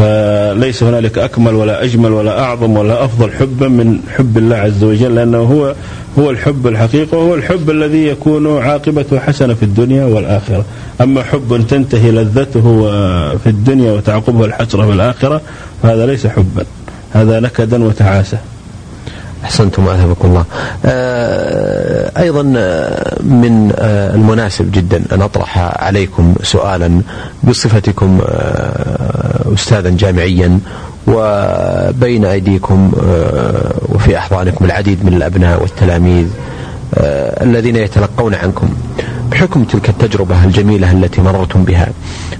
فليس 0.00 0.82
هنالك 0.82 1.18
أكمل 1.18 1.54
ولا 1.54 1.84
أجمل 1.84 2.12
ولا 2.12 2.40
أعظم 2.40 2.76
ولا 2.76 3.04
أفضل 3.04 3.32
حبا 3.32 3.68
من 3.68 3.98
حب 4.16 4.38
الله 4.38 4.56
عز 4.56 4.84
وجل 4.84 5.14
لأنه 5.14 5.38
هو 5.38 5.74
هو 6.18 6.30
الحب 6.30 6.66
الحقيقي 6.66 7.18
وهو 7.18 7.34
الحب 7.34 7.70
الذي 7.70 8.06
يكون 8.06 8.58
عاقبته 8.58 9.18
حسنة 9.18 9.54
في 9.54 9.62
الدنيا 9.62 10.04
والآخرة. 10.04 10.64
أما 11.00 11.22
حب 11.22 11.64
تنتهي 11.68 12.10
لذته 12.10 12.90
في 13.36 13.46
الدنيا 13.46 13.92
وتعقبه 13.92 14.44
الحسرة 14.44 14.86
في 14.86 14.92
الآخرة 14.92 15.40
فهذا 15.82 16.06
ليس 16.06 16.26
حبا 16.26 16.64
هذا 17.12 17.40
نكدا 17.40 17.84
وتعاسة. 17.84 18.38
أحسنتم 19.44 19.88
أثابكم 19.88 20.28
الله. 20.28 20.44
آه 20.86 22.12
أيضا 22.22 22.42
من 23.22 23.72
آه 23.78 24.14
المناسب 24.14 24.72
جدا 24.72 25.02
أن 25.12 25.22
أطرح 25.22 25.58
عليكم 25.58 26.34
سؤالا 26.42 27.00
بصفتكم 27.44 28.20
آه 28.28 29.54
أستاذا 29.54 29.90
جامعيا 29.90 30.58
وبين 31.06 32.24
أيديكم 32.24 32.92
آه 33.02 33.72
وفي 33.88 34.18
أحضانكم 34.18 34.64
العديد 34.64 35.04
من 35.04 35.12
الأبناء 35.14 35.62
والتلاميذ 35.62 36.26
آه 36.94 37.44
الذين 37.44 37.76
يتلقون 37.76 38.34
عنكم. 38.34 38.68
بحكم 39.30 39.64
تلك 39.64 39.88
التجربة 39.88 40.44
الجميلة 40.44 40.92
التي 40.92 41.20
مررتم 41.20 41.64
بها 41.64 41.88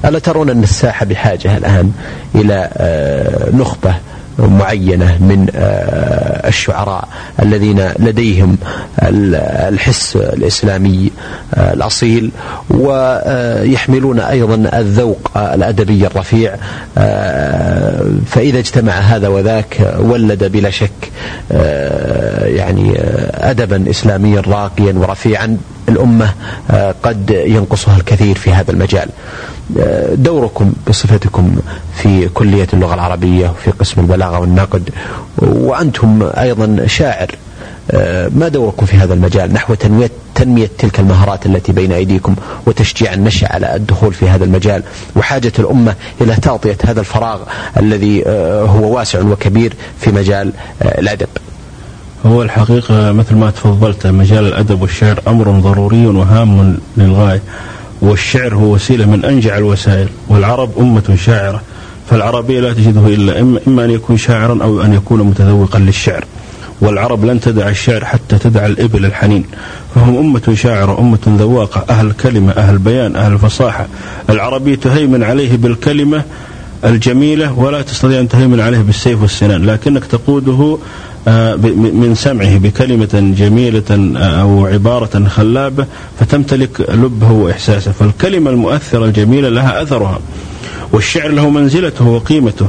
ألا 0.04 0.18
ترون 0.18 0.50
أن 0.50 0.62
الساحة 0.62 1.06
بحاجة 1.06 1.56
الآن 1.56 1.92
إلى 2.34 2.68
آه 2.76 3.50
نخبة 3.56 3.94
معينة 4.40 5.18
من 5.20 5.46
الشعراء 6.48 7.08
الذين 7.42 7.88
لديهم 7.98 8.56
الحس 9.02 10.16
الإسلامي 10.16 11.10
الأصيل 11.56 12.30
ويحملون 12.70 14.20
أيضا 14.20 14.78
الذوق 14.78 15.30
الأدبي 15.36 16.06
الرفيع 16.06 16.54
فإذا 18.26 18.58
اجتمع 18.58 18.92
هذا 18.92 19.28
وذاك 19.28 19.94
ولد 19.98 20.44
بلا 20.44 20.70
شك 20.70 21.10
يعني 22.44 22.94
أدبا 23.34 23.90
إسلاميا 23.90 24.40
راقيا 24.40 24.92
ورفيعا 24.92 25.56
الأمة 25.88 26.30
قد 27.02 27.30
ينقصها 27.46 27.96
الكثير 27.96 28.38
في 28.38 28.52
هذا 28.52 28.70
المجال. 28.70 29.08
دوركم 30.14 30.72
بصفتكم 30.88 31.56
في 31.94 32.28
كلية 32.28 32.68
اللغة 32.72 32.94
العربية 32.94 33.48
وفي 33.48 33.70
قسم 33.70 34.00
البلاغة 34.00 34.38
والنقد 34.38 34.90
وأنتم 35.38 36.30
أيضا 36.38 36.86
شاعر. 36.86 37.28
ما 38.34 38.48
دوركم 38.48 38.86
في 38.86 38.96
هذا 38.96 39.14
المجال 39.14 39.52
نحو 39.52 39.74
تنمية 39.74 40.10
تنمية 40.34 40.70
تلك 40.78 41.00
المهارات 41.00 41.46
التي 41.46 41.72
بين 41.72 41.92
أيديكم 41.92 42.34
وتشجيع 42.66 43.14
النشأ 43.14 43.52
على 43.52 43.76
الدخول 43.76 44.14
في 44.14 44.28
هذا 44.28 44.44
المجال؟ 44.44 44.82
وحاجة 45.16 45.52
الأمة 45.58 45.94
إلى 46.20 46.34
تغطية 46.34 46.76
هذا 46.84 47.00
الفراغ 47.00 47.40
الذي 47.76 48.24
هو 48.66 48.96
واسع 48.96 49.20
وكبير 49.20 49.72
في 50.00 50.12
مجال 50.12 50.52
الأدب. 50.82 51.28
هو 52.26 52.42
الحقيقة 52.42 53.12
مثل 53.12 53.34
ما 53.34 53.50
تفضلت 53.50 54.06
مجال 54.06 54.46
الأدب 54.46 54.82
والشعر 54.82 55.20
أمر 55.28 55.50
ضروري 55.50 56.06
وهام 56.06 56.78
للغاية. 56.96 57.42
والشعر 58.02 58.54
هو 58.54 58.74
وسيلة 58.74 59.06
من 59.06 59.24
أنجع 59.24 59.58
الوسائل 59.58 60.08
والعرب 60.28 60.70
أمة 60.78 61.16
شاعرة 61.24 61.62
فالعربية 62.10 62.60
لا 62.60 62.72
تجده 62.72 63.06
إلا 63.06 63.40
إما, 63.40 63.84
أن 63.84 63.90
يكون 63.90 64.16
شاعرا 64.16 64.62
أو 64.62 64.82
أن 64.82 64.94
يكون 64.94 65.22
متذوقا 65.22 65.78
للشعر. 65.78 66.24
والعرب 66.80 67.24
لن 67.24 67.40
تدع 67.40 67.68
الشعر 67.68 68.04
حتى 68.04 68.38
تدع 68.38 68.66
الإبل 68.66 69.04
الحنين. 69.04 69.44
فهم 69.94 70.16
أمة 70.16 70.54
شاعرة 70.54 71.00
أمة 71.00 71.18
ذواقة 71.26 71.84
أهل 71.90 72.12
كلمة 72.12 72.52
أهل 72.52 72.78
بيان 72.78 73.16
أهل 73.16 73.38
فصاحة. 73.38 73.86
العربي 74.30 74.76
تهيمن 74.76 75.22
عليه 75.22 75.56
بالكلمة 75.56 76.22
الجميلة 76.84 77.52
ولا 77.58 77.82
تستطيع 77.82 78.20
أن 78.20 78.28
تهيمن 78.28 78.60
عليه 78.60 78.78
بالسيف 78.78 79.22
والسنان. 79.22 79.66
لكنك 79.66 80.04
تقوده 80.04 80.78
من 81.26 82.12
سمعه 82.16 82.58
بكلمة 82.58 83.34
جميلة 83.38 84.16
أو 84.16 84.66
عبارة 84.66 85.24
خلابة 85.28 85.86
فتمتلك 86.20 86.80
لبه 86.80 87.32
وإحساسه. 87.32 87.92
فالكلمة 87.92 88.50
المؤثرة 88.50 89.04
الجميلة 89.04 89.48
لها 89.48 89.82
أثرها. 89.82 90.20
والشعر 90.92 91.30
له 91.30 91.50
منزلته 91.50 92.04
وقيمته. 92.08 92.66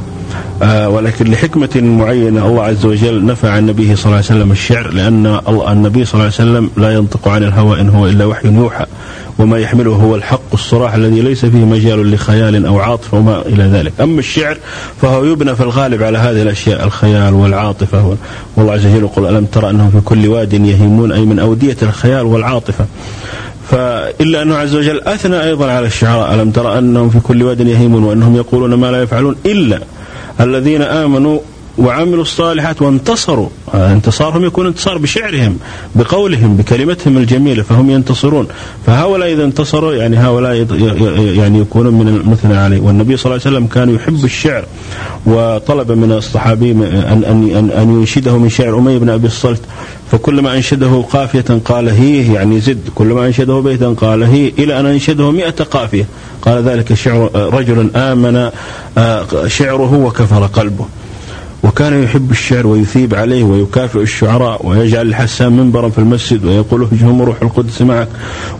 آه 0.64 0.90
ولكن 0.90 1.32
لحكمة 1.32 1.70
معينة 1.76 2.48
الله 2.48 2.64
عز 2.64 2.86
وجل 2.86 3.26
نفى 3.26 3.48
عن 3.48 3.66
نبيه 3.66 3.96
صلى 3.96 4.06
الله 4.06 4.16
عليه 4.16 4.26
وسلم 4.26 4.52
الشعر 4.52 4.92
لأن 4.92 5.40
النبي 5.48 6.06
صلى 6.06 6.14
الله 6.14 6.24
عليه 6.24 6.52
وسلم 6.52 6.70
لا 6.78 6.94
ينطق 6.94 7.28
عن 7.28 7.44
الهوى 7.44 7.82
إن 7.82 7.90
هو 7.90 8.08
إلا 8.08 8.26
وحي 8.26 8.48
يوحى. 8.48 8.86
وما 9.40 9.60
يحمله 9.60 9.92
هو 9.92 10.16
الحق 10.16 10.54
الصراح 10.54 10.94
الذي 10.94 11.22
ليس 11.22 11.46
فيه 11.46 11.66
مجال 11.66 12.12
لخيال 12.12 12.66
أو 12.66 12.80
عاطفة 12.80 13.18
وما 13.18 13.42
إلى 13.46 13.64
ذلك. 13.64 13.94
أما 14.02 14.20
الشعر 14.20 14.58
فهو 15.02 15.24
يبنى 15.24 15.56
في 15.56 15.64
الغالب 15.64 16.04
على 16.04 16.18
هذه 16.18 16.42
الأشياء 16.42 16.84
الخيال 16.84 17.34
والعاطفة. 17.34 18.18
والله 18.56 18.74
عز 18.74 18.86
وجل 18.86 19.00
يقول 19.00 19.36
ألم 19.36 19.46
ترى 19.46 19.70
أنهم 19.70 19.92
في 19.92 20.00
كل 20.06 20.28
واد 20.28 20.54
يهيمون 20.54 21.12
أي 21.12 21.26
من 21.26 21.40
أودية 21.40 21.78
الخيال 21.82 22.26
والعاطفة. 22.26 22.86
فإلا 23.72 24.42
أنه 24.42 24.56
عز 24.56 24.76
وجل 24.76 25.02
أثنى 25.02 25.44
أيضا 25.44 25.72
على 25.72 25.88
الشعراء. 25.88 26.34
ألم 26.34 26.52
ترى 26.52 26.78
أنهم 26.78 27.10
في 27.10 27.20
كل 27.20 27.44
واد 27.44 27.60
يهيمون 27.60 28.04
وأنهم 28.04 28.36
يقولون 28.36 28.74
ما 28.74 28.92
لا 28.92 29.02
يفعلون 29.02 29.36
إلا 29.46 29.80
الذين 30.40 30.82
آمنوا 30.82 31.40
وعملوا 31.82 32.22
الصالحات 32.22 32.82
وانتصروا. 32.82 33.50
انتصارهم 33.74 34.46
يكون 34.46 34.68
انتصار 34.68 34.98
بشعرهم 34.98 35.58
بقولهم 35.96 36.58
بكلمتهم 36.58 37.18
الجميلة 37.18 37.64
فهم 37.64 37.90
ينتصرون. 37.90 38.48
فهؤلاء 38.86 39.34
إذا 39.34 39.44
انتصروا 39.44 39.94
يعني 39.94 40.18
هؤلاء 40.18 40.56
يعني 41.38 41.60
يكونون 41.60 41.94
من 41.94 42.08
المثنى 42.08 42.58
عليه 42.58 42.80
والنبي 42.80 43.18
صلى 43.18 43.26
الله 43.26 43.42
عليه 43.46 43.56
وسلم 43.58 43.68
كان 43.68 43.96
يحب 43.96 44.26
الشعر 44.26 44.64
وطلب 45.26 45.92
من 45.92 46.12
الصحابي 46.12 46.72
أن, 46.72 47.24
أن, 47.56 47.72
أن 47.72 48.00
ينشده 48.00 48.38
من 48.38 48.50
شعر 48.50 48.78
أمية 48.78 48.98
بن 48.98 49.10
أبي 49.10 49.28
الصلت. 49.28 49.62
فكلما 50.12 50.56
أنشده 50.56 51.02
قافية 51.02 51.60
قال 51.66 51.90
هي 51.90 52.34
يعني 52.34 52.60
زد. 52.60 52.90
كلما 52.96 53.28
أنشده 53.28 53.60
بيتا 53.60 53.88
قال 53.88 54.24
هي 54.24 54.52
إلى 54.60 54.80
أن 54.80 54.86
أنشده 54.86 55.32
مئة 55.32 55.64
قافية. 55.64 56.06
قال 56.42 56.64
ذلك 56.64 56.94
شعر 56.94 57.30
رجل 57.54 57.90
آمن 57.96 58.50
شعره 59.48 59.94
وكفر 59.94 60.46
قلبه. 60.46 60.86
وكان 61.64 62.04
يحب 62.04 62.32
الشعر 62.32 62.68
ويثيب 62.68 63.16
عليه 63.16 63.44
ويكافئ 63.44 64.02
الشعراء 64.02 64.68
ويجعل 64.68 65.08
الحسان 65.08 65.54
منبرا 65.54 65.90
في 65.90 65.98
المسجد 65.98 66.46
ويقول 66.46 66.88
اهجهم 66.92 67.22
روح 67.22 67.42
القدس 67.42 67.82
معك 67.82 68.08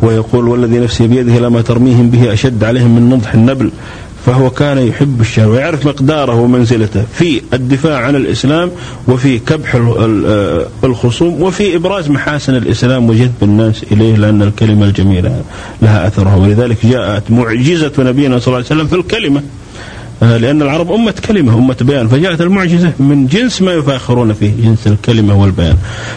ويقول 0.02 0.48
والذي 0.48 0.80
نفسي 0.80 1.08
بيده 1.08 1.40
لما 1.40 1.62
ترميهم 1.62 2.10
به 2.10 2.34
أشد 2.34 2.64
عليهم 2.64 2.96
من 2.96 3.10
نضح 3.10 3.34
النبل. 3.34 3.72
فهو 4.26 4.50
كان 4.50 4.78
يحب 4.78 5.22
الشعر 5.22 5.50
ويعرف 5.50 5.86
مقداره 5.86 6.36
ومنزلته 6.36 7.04
في 7.14 7.42
الدفاع 7.54 7.98
عن 7.98 8.16
الإسلام 8.16 8.72
وفي 9.08 9.40
كبح 9.40 9.76
الخصوم 10.84 11.42
وفي 11.42 11.76
إبراز 11.76 12.10
محاسن 12.10 12.56
الإسلام 12.56 13.10
وجذب 13.10 13.34
الناس 13.42 13.84
إليه 13.92 14.16
لأن 14.16 14.42
الكلمة 14.42 14.86
الجميلة 14.86 15.42
لها 15.82 16.08
أثرها. 16.08 16.36
ولذلك 16.36 16.86
جاءت 16.86 17.32
معجزة 17.32 17.92
نبينا 18.00 18.40
صلى 18.40 18.48
الله 18.48 18.58
عليه 18.58 18.66
وسلم 18.66 18.88
في 18.88 18.96
الكلمة. 18.96 19.42
لأن 20.22 20.62
العرب 20.62 20.92
أمة 20.92 21.14
كلمة 21.28 21.58
أمة 21.58 21.76
بيان. 21.82 22.08
فجاءت 22.08 22.42
المعجزة 22.42 22.92
من 23.00 23.28
جنس 23.28 23.62
ما 23.62 23.74
يفاخرون 23.74 24.34
فيه 24.34 24.52
جنس 24.64 24.88
الكلمة 24.88 25.42
والبيان. 25.42 25.76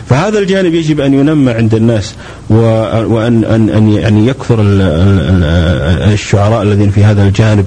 فهذا 0.08 0.38
الجانب 0.38 0.74
يجب 0.74 1.00
أن 1.00 1.14
ينمى 1.14 1.52
عند 1.52 1.74
الناس 1.74 2.14
وأن 2.50 3.44
أن 3.44 3.68
أن 3.68 3.92
يعني 3.92 4.26
يكثر 4.26 4.58
الشعراء 6.12 6.62
الذين 6.62 6.90
في 6.90 7.04
هذا 7.04 7.22
الجانب. 7.22 7.66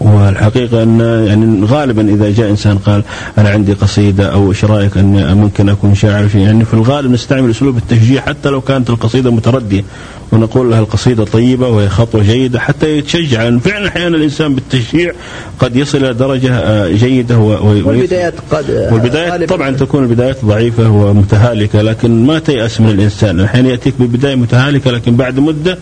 والحقيقة 0.00 0.82
أن 0.82 1.00
يعني 1.26 1.66
غالبا 1.66 2.08
إذا 2.08 2.30
جاء 2.30 2.50
إنسان 2.50 2.78
قال 2.78 3.02
أنا 3.38 3.48
عندي 3.48 3.72
قصيدة 3.72 4.32
أو 4.32 4.50
إيش 4.50 4.64
رأيك 4.64 4.96
أن 4.96 5.36
ممكن 5.36 5.68
أكون 5.68 5.94
شاعر 5.94 6.28
في 6.28 6.42
يعني 6.42 6.64
في 6.64 6.74
الغالب 6.74 7.10
نستعمل 7.10 7.50
أسلوب 7.50 7.76
التشجيع 7.76 8.22
حتى 8.22 8.48
لو 8.48 8.60
كانت 8.60 8.90
القصيدة 8.90 9.30
متردية. 9.30 9.84
ونقول 10.32 10.70
له 10.70 10.78
القصيدة 10.78 11.24
طيبة 11.24 11.68
وهي 11.68 11.88
خطوة 11.88 12.22
جيدة 12.22 12.60
حتى 12.60 12.98
يتشجع. 12.98 13.42
لأن 13.42 13.58
فعلا 13.58 13.88
أحيانا 13.88 14.16
الإنسان 14.16 14.54
بالتشجيع 14.54 15.12
قد 15.58 15.76
يصل 15.76 15.98
إلى 15.98 16.14
درجة 16.14 16.88
جيدة 16.88 17.38
والبدايات 17.38 18.34
قد 18.50 18.88
والبدايات 18.92 19.48
طبعا 19.48 19.70
تكون 19.70 20.02
البدايات 20.02 20.44
ضعيفة 20.44 20.90
ومتهالكة 20.90 21.82
لكن 21.82 22.26
ما 22.26 22.38
تيأس 22.38 22.80
من 22.80 22.90
الإنسان. 22.90 23.40
أحيانا 23.40 23.68
يأتيك 23.68 23.94
ببداية 23.98 24.34
متهالكة 24.34 24.90
لكن 24.90 25.16
بعد 25.16 25.38
مدة 25.38 25.78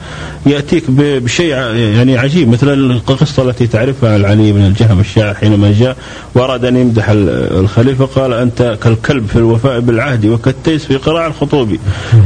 يأتيك 0.47 0.85
بشيء 0.89 1.51
يعني 1.77 2.19
عجيب 2.19 2.49
مثل 2.49 2.73
القصة 2.73 3.43
التي 3.51 3.67
تعرفها 3.67 4.17
العلي 4.17 4.53
بن 4.53 4.61
الجهم 4.61 5.01
الشاعر 5.01 5.35
حينما 5.35 5.75
جاء 5.81 5.97
وأراد 6.35 6.65
أن 6.65 6.77
يمدح 6.77 7.07
الخليفة 7.11 8.05
قال 8.05 8.33
أنت 8.33 8.79
كالكلب 8.83 9.27
في 9.27 9.37
الوفاء 9.37 9.81
بالعهد 9.81 10.27
وكالتيس 10.27 10.85
في 10.85 10.97
قراع 10.97 11.27
الخطوب. 11.27 11.77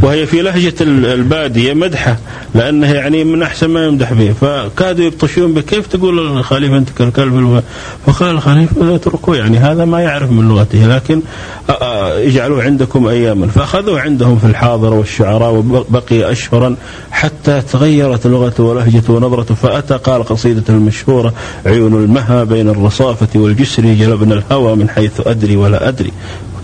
وهي 0.03 0.27
في 0.27 0.43
لهجة 0.43 0.75
البادية 0.81 1.73
مدح 1.73 2.10
مديحة 2.11 2.19
لأنه 2.55 2.93
يعني 2.93 3.25
من 3.25 3.43
أحسن 3.43 3.67
ما 3.67 3.87
يمدح 3.87 4.13
به. 4.13 4.33
فكادوا 4.41 5.05
يبطشون 5.05 5.55
به. 5.55 5.61
كيف 5.61 5.87
تقول 5.87 6.19
الخليفة 6.39 6.77
أنت 6.77 6.91
كالكلب 6.91 7.63
فقال 8.07 8.31
الخليفة 8.31 8.95
اتركوه 8.95 9.37
يعني 9.37 9.59
هذا 9.59 9.85
ما 9.85 10.01
يعرف 10.01 10.31
من 10.31 10.49
لغته. 10.49 10.87
لكن 10.87 11.21
اجعلوه 11.69 12.63
عندكم 12.63 13.07
أياما. 13.07 13.47
فأخذوه 13.47 14.01
عندهم 14.01 14.39
في 14.39 14.47
الحاضرة 14.47 14.95
والشعراء 14.95 15.53
وبقي 15.55 16.33
أشهرا 16.33 16.77
حتى 17.11 17.63
تغيرت 17.73 18.27
لغته 18.27 18.65
ولهجته 18.65 19.13
ونظرته. 19.13 19.55
فأتى 19.55 19.97
قال 19.97 20.25
قصيدة 20.25 20.65
المشهورة 20.69 21.35
عيون 21.67 21.95
المها 21.95 22.45
بين 22.45 22.69
الرصافة 22.69 23.29
والجسر 23.41 23.83
جلبنا 23.83 24.35
الهوى 24.35 24.77
من 24.77 24.89
حيث 24.89 25.21
أدري 25.27 25.57
ولا 25.57 25.89
أدري. 25.89 26.13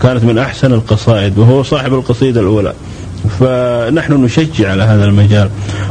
كانت 0.01 0.23
من 0.23 0.37
أحسن 0.37 0.73
القصائد 0.73 1.37
وهو 1.37 1.63
صاحب 1.63 1.93
القصيدة 1.93 2.41
الأولى. 2.41 2.73
فنحن 3.27 4.13
نشجع 4.13 4.71
على 4.71 4.83
هذا 4.83 5.05
المجال 5.05 5.49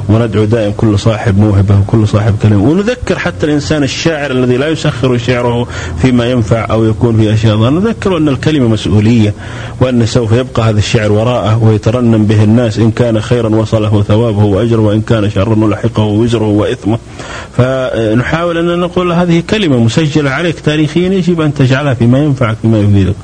وندعو 0.08 0.44
دائم 0.44 0.72
كل 0.76 0.98
صاحب 0.98 1.38
موهبة 1.38 1.78
وكل 1.78 2.08
صاحب 2.08 2.34
كلمة 2.42 2.62
ونذكر 2.62 3.18
حتى 3.18 3.46
الإنسان 3.46 3.82
الشاعر 3.82 4.30
الذي 4.30 4.56
لا 4.56 4.68
يسخر 4.68 5.18
شعره 5.18 5.68
فيما 6.02 6.30
ينفع 6.30 6.66
أو 6.70 6.84
يكون 6.84 7.16
في 7.16 7.34
أشياء 7.34 7.56
ضار 7.56 7.70
نذكر 7.70 8.16
أن 8.16 8.28
الكلمة 8.28 8.68
مسؤولية 8.68 9.34
وأن 9.80 10.06
سوف 10.06 10.32
يبقى 10.32 10.62
هذا 10.62 10.78
الشعر 10.78 11.12
وراءه 11.12 11.64
ويترنم 11.64 12.24
به 12.26 12.44
الناس 12.44 12.78
إن 12.78 12.90
كان 12.90 13.20
خيرا 13.20 13.48
وصله 13.48 14.02
ثوابه 14.02 14.44
وأجره 14.44 14.80
وإن 14.80 15.00
كان 15.00 15.30
شرا 15.30 15.68
لحقه 15.68 16.02
وزره 16.02 16.46
وإثمه. 16.46 16.98
فنحاول 17.56 18.58
أن 18.58 18.78
نقول 18.80 19.12
هذه 19.12 19.42
كلمة 19.50 19.78
مسجلة 19.78 20.30
عليك 20.30 20.60
تاريخيا 20.60 21.08
يجب 21.08 21.40
أن 21.40 21.54
تجعلها 21.54 21.94
فيما 21.94 22.18
ينفعك 22.18 22.56
فيما 22.62 22.78
يفيدك. 22.78 23.14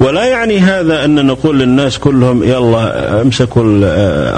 ولا 0.00 0.24
يعني 0.24 0.58
هذا 0.58 1.04
أن 1.04 1.26
نقول 1.26 1.58
للناس 1.58 1.98
كلهم 1.98 2.42
يلا 2.42 3.22
امسكوا 3.22 3.62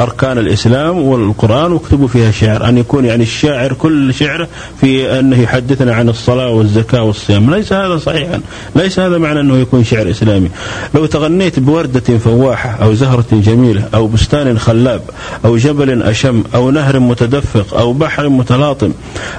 أركان 0.03 0.39
الإسلام 0.39 0.99
والقرآن 0.99 1.73
واكتبوا 1.73 2.09
فيها 2.09 2.31
شعر. 2.31 2.69
أن 2.69 2.79
يكون 2.79 3.05
يعني 3.05 3.23
الشاعر 3.23 3.73
كل 3.73 4.15
شعره 4.15 4.49
في 4.81 5.19
أنه 5.19 5.43
يحدثنا 5.43 5.95
عن 5.95 6.09
الصلاة 6.09 6.51
والزكاة 6.51 7.03
والصيام. 7.03 7.55
ليس 7.55 7.73
هذا 7.73 7.99
صحيحا. 7.99 8.41
ليس 8.77 8.99
هذا 8.99 9.19
معنى 9.19 9.41
أنه 9.41 9.57
يكون 9.57 9.85
شعر 9.85 10.11
إسلامي. 10.11 10.49
لو 10.95 11.07
تغنيت 11.07 11.59
بوردة 11.59 12.19
فواحة 12.19 12.71
أو 12.83 12.95
زهرة 12.95 13.25
جميلة 13.33 13.83
أو 13.95 14.07
بستان 14.07 14.59
خلاب 14.59 15.01
أو 15.45 15.57
جبل 15.57 16.03
أشم 16.03 16.45
أو 16.55 16.71
نهر 16.71 16.99
متدفق 16.99 17.79
أو 17.79 17.93
بحر 17.93 18.29
متلاطم 18.29 18.93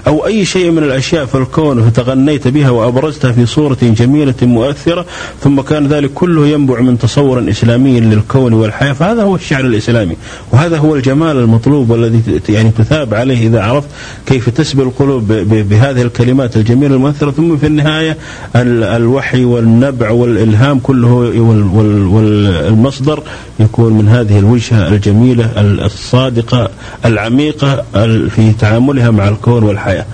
أو 0.08 0.25
أي 0.25 0.45
شيء 0.45 0.71
من 0.71 0.84
الأشياء 0.84 1.25
في 1.25 1.36
الكون 1.36 1.89
فتغنيت 1.89 2.47
بها 2.47 2.69
وأبرزتها 2.69 3.32
في 3.32 3.45
صورة 3.45 3.77
جميلة 3.82 4.36
مؤثرة 4.41 5.05
ثم 5.43 5.62
كان 5.62 5.88
ذلك 5.88 6.09
كله 6.15 6.48
ينبع 6.48 6.80
من 6.80 6.98
تصور 6.98 7.50
إسلامي 7.50 8.00
للكون 8.00 8.54
والحياة 8.54 8.93
فهذا 8.93 9.24
هو 9.24 9.36
الشعر 9.36 9.65
الإسلامي 9.65 10.15
وهذا 10.52 10.78
هو 10.78 10.95
الجمال 10.95 11.38
المطلوب 11.38 11.89
والذي 11.89 12.41
يعني 12.50 12.72
تثاب 12.72 13.13
عليه 13.13 13.48
إذا 13.48 13.62
عرفت 13.62 13.88
كيف 14.26 14.50
تسبي 14.50 14.84
القلوب 14.84 15.28
بهذه 15.69 16.02
الكلمات 16.02 16.58
الجميلة 16.58 16.95
المؤثرة. 16.95 17.32
ثم 17.32 17.58
في 17.58 17.65
النهاية 17.65 18.17
الوحي 18.56 19.43
والنبع 19.43 20.10
والإلهام 20.10 20.80
كله 20.80 21.13
والمصدر 22.13 23.24
يكون 23.60 23.93
من 23.93 24.08
هذه 24.08 24.39
الوجهة 24.39 24.88
الجميلة 24.88 25.52
الصادقة 25.86 26.69
العميقة 27.06 27.84
في 28.30 28.54
تعاملها 28.60 29.12
مع 29.12 29.28
الكون 29.28 29.63
والحياة. 29.63 30.06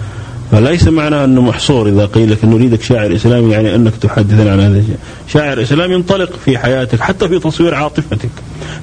فليس 0.55 0.87
معنى 0.87 1.23
أنه 1.23 1.41
محصور 1.41 1.89
إذا 1.89 2.05
قيل 2.05 2.31
لك 2.31 2.45
نريدك 2.45 2.81
شاعر 2.81 3.15
إسلامي 3.15 3.51
يعني 3.51 3.75
أنك 3.75 3.95
تحدثنا 3.95 4.51
عن 4.51 4.59
هذا 4.59 4.77
الشيء، 4.77 4.97
شاعر 5.27 5.61
إسلامي 5.61 5.93
ينطلق 5.93 6.29
في 6.45 6.57
حياتك 6.57 6.99
حتى 6.99 7.27
في 7.27 7.39
تصوير 7.39 7.75
عاطفتك، 7.75 8.29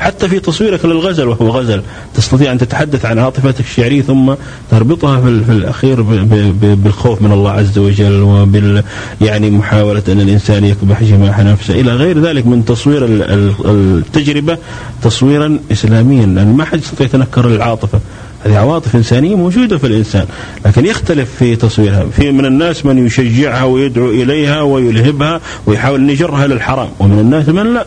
حتى 0.00 0.28
في 0.28 0.40
تصويرك 0.40 0.84
للغزل 0.84 1.28
وهو 1.28 1.48
غزل، 1.48 1.82
تستطيع 2.14 2.52
أن 2.52 2.58
تتحدث 2.58 3.04
عن 3.04 3.18
عاطفتك 3.18 3.60
الشعرية 3.60 4.02
ثم 4.02 4.34
تربطها 4.70 5.20
في, 5.20 5.52
الأخير 5.52 6.02
بالخوف 6.62 7.22
من 7.22 7.32
الله 7.32 7.50
عز 7.50 7.78
وجل 7.78 8.22
وبال 8.22 8.82
يعني 9.20 9.50
محاولة 9.50 10.02
أن 10.08 10.20
الإنسان 10.20 10.64
يكبح 10.64 11.02
جماح 11.02 11.40
نفسه. 11.40 11.80
إلى 11.80 11.92
غير 11.92 12.20
ذلك 12.20 12.46
من 12.46 12.64
تصوير 12.64 13.06
التجربة 13.64 14.58
تصويرا 15.02 15.58
اسلاميا، 15.72 16.26
لأن 16.26 16.56
ما 16.56 16.64
حد 16.64 16.78
يستطيع 16.78 17.06
يتنكر 17.06 17.46
العاطفة، 17.46 18.00
هذه 18.44 18.58
عواطف 18.58 18.96
إنسانية 18.96 19.34
موجودة 19.34 19.78
في 19.78 19.86
الإنسان 19.86 20.26
لكن 20.66 20.86
يختلف 20.86 21.34
في 21.38 21.56
تصويرها. 21.56 22.04
في 22.16 22.32
من 22.32 22.46
الناس 22.46 22.86
من 22.86 23.06
يشجعها 23.06 23.64
ويدعو 23.64 24.10
إليها 24.10 24.60
ويلهبها 24.62 25.40
ويحاول 25.66 26.00
أن 26.00 26.10
يجرها 26.10 26.46
للحرام 26.46 26.88
ومن 26.98 27.18
الناس 27.18 27.48
من 27.48 27.74
لا 27.74 27.86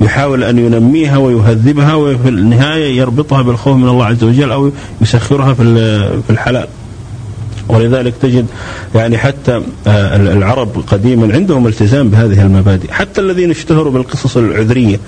يحاول 0.00 0.44
أن 0.44 0.58
ينميها 0.58 1.16
ويهذبها 1.16 1.94
وفي 1.94 2.28
النهاية 2.28 2.96
يربطها 2.96 3.42
بالخوف 3.42 3.76
من 3.76 3.88
الله 3.88 4.04
عز 4.04 4.24
وجل 4.24 4.52
أو 4.52 4.70
يسخرها 5.00 5.54
في 5.54 6.30
الحلال. 6.30 6.66
ولذلك 7.68 8.14
تجد 8.22 8.46
يعني 8.94 9.18
حتى 9.18 9.62
آه، 9.86 10.16
العرب 10.16 10.84
قديما 10.86 11.34
عندهم 11.34 11.66
التزام 11.66 12.08
بهذه 12.08 12.42
المبادئ. 12.42 12.92
حتى 12.92 13.20
الذين 13.20 13.50
اشتهروا 13.50 13.92
بالقصص 13.92 14.36
العذرية 14.36 15.00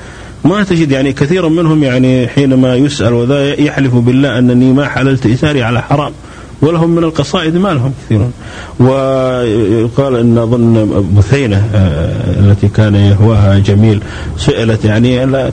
ما 0.45 0.63
تجد 0.63 0.91
يعني 0.91 1.13
كثير 1.13 1.49
منهم 1.49 1.85
يعني 1.85 2.29
حينما 2.29 2.77
يسأل 2.77 3.13
وذا 3.13 3.61
يحلف 3.61 3.95
بالله 3.95 4.39
أنني 4.39 4.73
ما 4.73 4.89
حللت 4.89 5.27
إساري 5.27 5.63
على 5.63 5.83
حرام. 5.83 6.13
ولهم 6.63 6.91
من 6.91 7.05
القصائد 7.05 7.57
ما 7.57 7.69
لهم 7.69 7.93
كثيرون. 8.05 8.33
ويقال 8.81 10.17
إن 10.17 10.39
أظن 10.39 11.05
بثينة 11.17 11.69
آه، 11.75 12.41
التي 12.41 12.69
كان 12.69 12.95
يهواها 12.95 13.59
جميل 13.59 14.01
سئلت 14.37 14.85
يعني 14.85 15.27
لا 15.27 15.51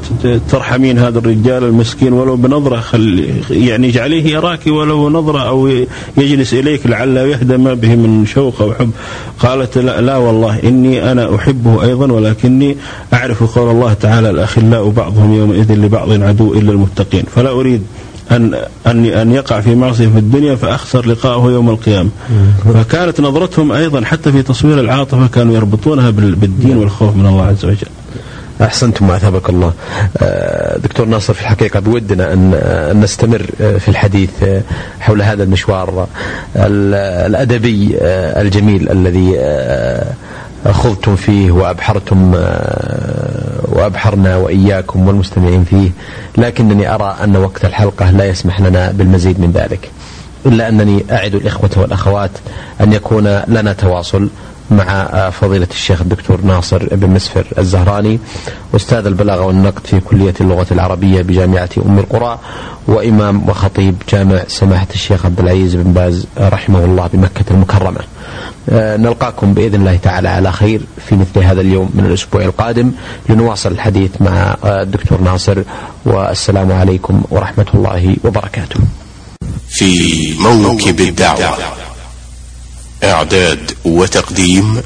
ترحمين 0.49 0.99
هذا 0.99 1.19
الرجال 1.19 1.63
المسكين 1.63 2.13
ولو 2.13 2.35
بنظرة 2.35 2.79
خل 2.79 3.29
يعني 3.51 3.89
اجعليه 3.89 4.33
يراك 4.33 4.67
ولو 4.67 5.09
نظرة 5.09 5.47
أو 5.47 5.69
يجلس 6.17 6.53
إليك 6.53 6.87
لعله 6.87 7.21
يهدى 7.21 7.57
ما 7.57 7.73
به 7.73 7.95
من 7.95 8.25
شوق 8.25 8.61
أو 8.61 8.73
حب. 8.73 8.91
قالت 9.39 9.77
لا, 9.77 10.01
لا 10.01 10.17
والله 10.17 10.59
إني 10.63 11.11
أنا 11.11 11.35
أحبه 11.35 11.83
أيضا 11.83 12.11
ولكني 12.11 12.77
أعرف 13.13 13.57
قول 13.57 13.69
الله 13.69 13.93
تعالى 13.93 14.29
الأخلاء 14.29 14.89
بعضهم 14.89 15.33
يومئذ 15.33 15.73
لبعض 15.73 16.11
عدو 16.21 16.53
إلا 16.53 16.71
المتقين 16.71 17.23
فلا 17.35 17.49
أريد 17.51 17.81
أن 18.31 18.53
أن 18.87 19.05
أن 19.05 19.31
يقع 19.31 19.59
في 19.61 19.75
معصية 19.75 20.07
في 20.07 20.19
الدنيا 20.19 20.55
فأخسر 20.55 21.07
لقاءه 21.07 21.51
يوم 21.51 21.69
القيامة 21.69 22.09
فكانت 22.73 23.21
نظرتهم 23.21 23.71
أيضا 23.71 24.05
حتى 24.05 24.31
في 24.31 24.41
تصوير 24.41 24.79
العاطفة 24.79 25.27
كانوا 25.27 25.55
يربطونها 25.55 26.09
بالدين 26.09 26.77
والخوف 26.77 27.15
من 27.15 27.25
الله 27.25 27.45
عز 27.45 27.65
وجل 27.65 27.87
أحسنتم 28.61 29.09
وأثابك 29.09 29.49
الله. 29.49 29.73
آه، 30.17 30.77
دكتور 30.77 31.05
ناصر 31.05 31.33
في 31.33 31.41
الحقيقة 31.41 31.79
بودنا 31.79 32.33
أن 32.33 32.99
نستمر 33.01 33.45
آه، 33.61 33.77
في 33.77 33.87
الحديث 33.87 34.29
آه، 34.43 34.61
حول 34.99 35.21
هذا 35.21 35.43
المشوار 35.43 36.07
الأدبي 36.55 37.97
الجميل 38.41 38.91
الذي 38.91 39.39
خضتم 40.71 41.15
فيه 41.15 41.51
وأبحرتم 41.51 42.35
وأبحرنا 43.85 44.35
وإياكم 44.37 45.07
والمستمعين 45.07 45.63
فيه 45.63 45.89
لكنني 46.37 46.95
أرى 46.95 47.15
أن 47.23 47.35
وقت 47.37 47.65
الحلقة 47.65 48.11
لا 48.11 48.25
يسمح 48.25 48.61
لنا 48.61 48.91
بالمزيد 48.91 49.39
من 49.39 49.51
ذلك. 49.51 49.91
إلا 50.45 50.69
أنني 50.69 51.05
أعد 51.11 51.35
الإخوة 51.35 51.69
والأخوات 51.77 52.31
أن 52.81 52.93
يكون 52.93 53.41
لنا 53.47 53.73
تواصل 53.73 54.29
مع 54.71 55.29
فضيلة 55.29 55.67
الشيخ 55.71 56.01
الدكتور 56.01 56.41
ناصر 56.41 56.95
بن 56.95 57.09
مسفر 57.09 57.47
الزهراني 57.57 58.19
أستاذ 58.75 59.05
البلاغة 59.05 59.41
والنقد 59.41 59.87
في 59.87 59.99
كلية 59.99 60.33
اللغة 60.41 60.67
العربية 60.71 61.21
بجامعة 61.21 61.69
أم 61.85 61.99
القرى 61.99 62.39
وإمام 62.87 63.49
وخطيب 63.49 63.95
جامع 64.09 64.43
سماحة 64.47 64.87
الشيخ 64.93 65.25
عبد 65.25 65.39
العزيز 65.39 65.75
بن 65.75 65.93
باز 65.93 66.25
رحمه 66.37 66.85
الله 66.85 67.09
بمكة 67.13 67.45
المكرمة. 67.51 67.99
نلقاكم 68.71 69.53
بإذن 69.53 69.75
الله 69.75 69.95
تعالى 69.97 70.29
على 70.29 70.51
خير 70.51 70.81
في 71.09 71.15
مثل 71.15 71.39
هذا 71.43 71.61
اليوم 71.61 71.91
من 71.93 72.05
الأسبوع 72.05 72.41
القادم 72.41 72.91
لنواصل 73.29 73.71
الحديث 73.71 74.11
مع 74.19 74.55
آه، 74.63 74.81
الدكتور 74.81 75.21
ناصر 75.21 75.63
والسلام 76.05 76.71
عليكم 76.71 77.23
ورحمة 77.29 77.65
الله 77.73 78.15
وبركاته. 78.23 78.79
في 79.69 80.33
موكب 80.39 80.99
الدعوة 81.01 81.57
إعداد 83.03 83.71
وتقديم 83.85 84.81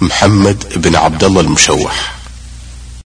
محمد 0.00 0.64
بن 0.76 0.96
عبد 0.96 1.24
الله 1.24 1.40
المشوح. 1.40 2.15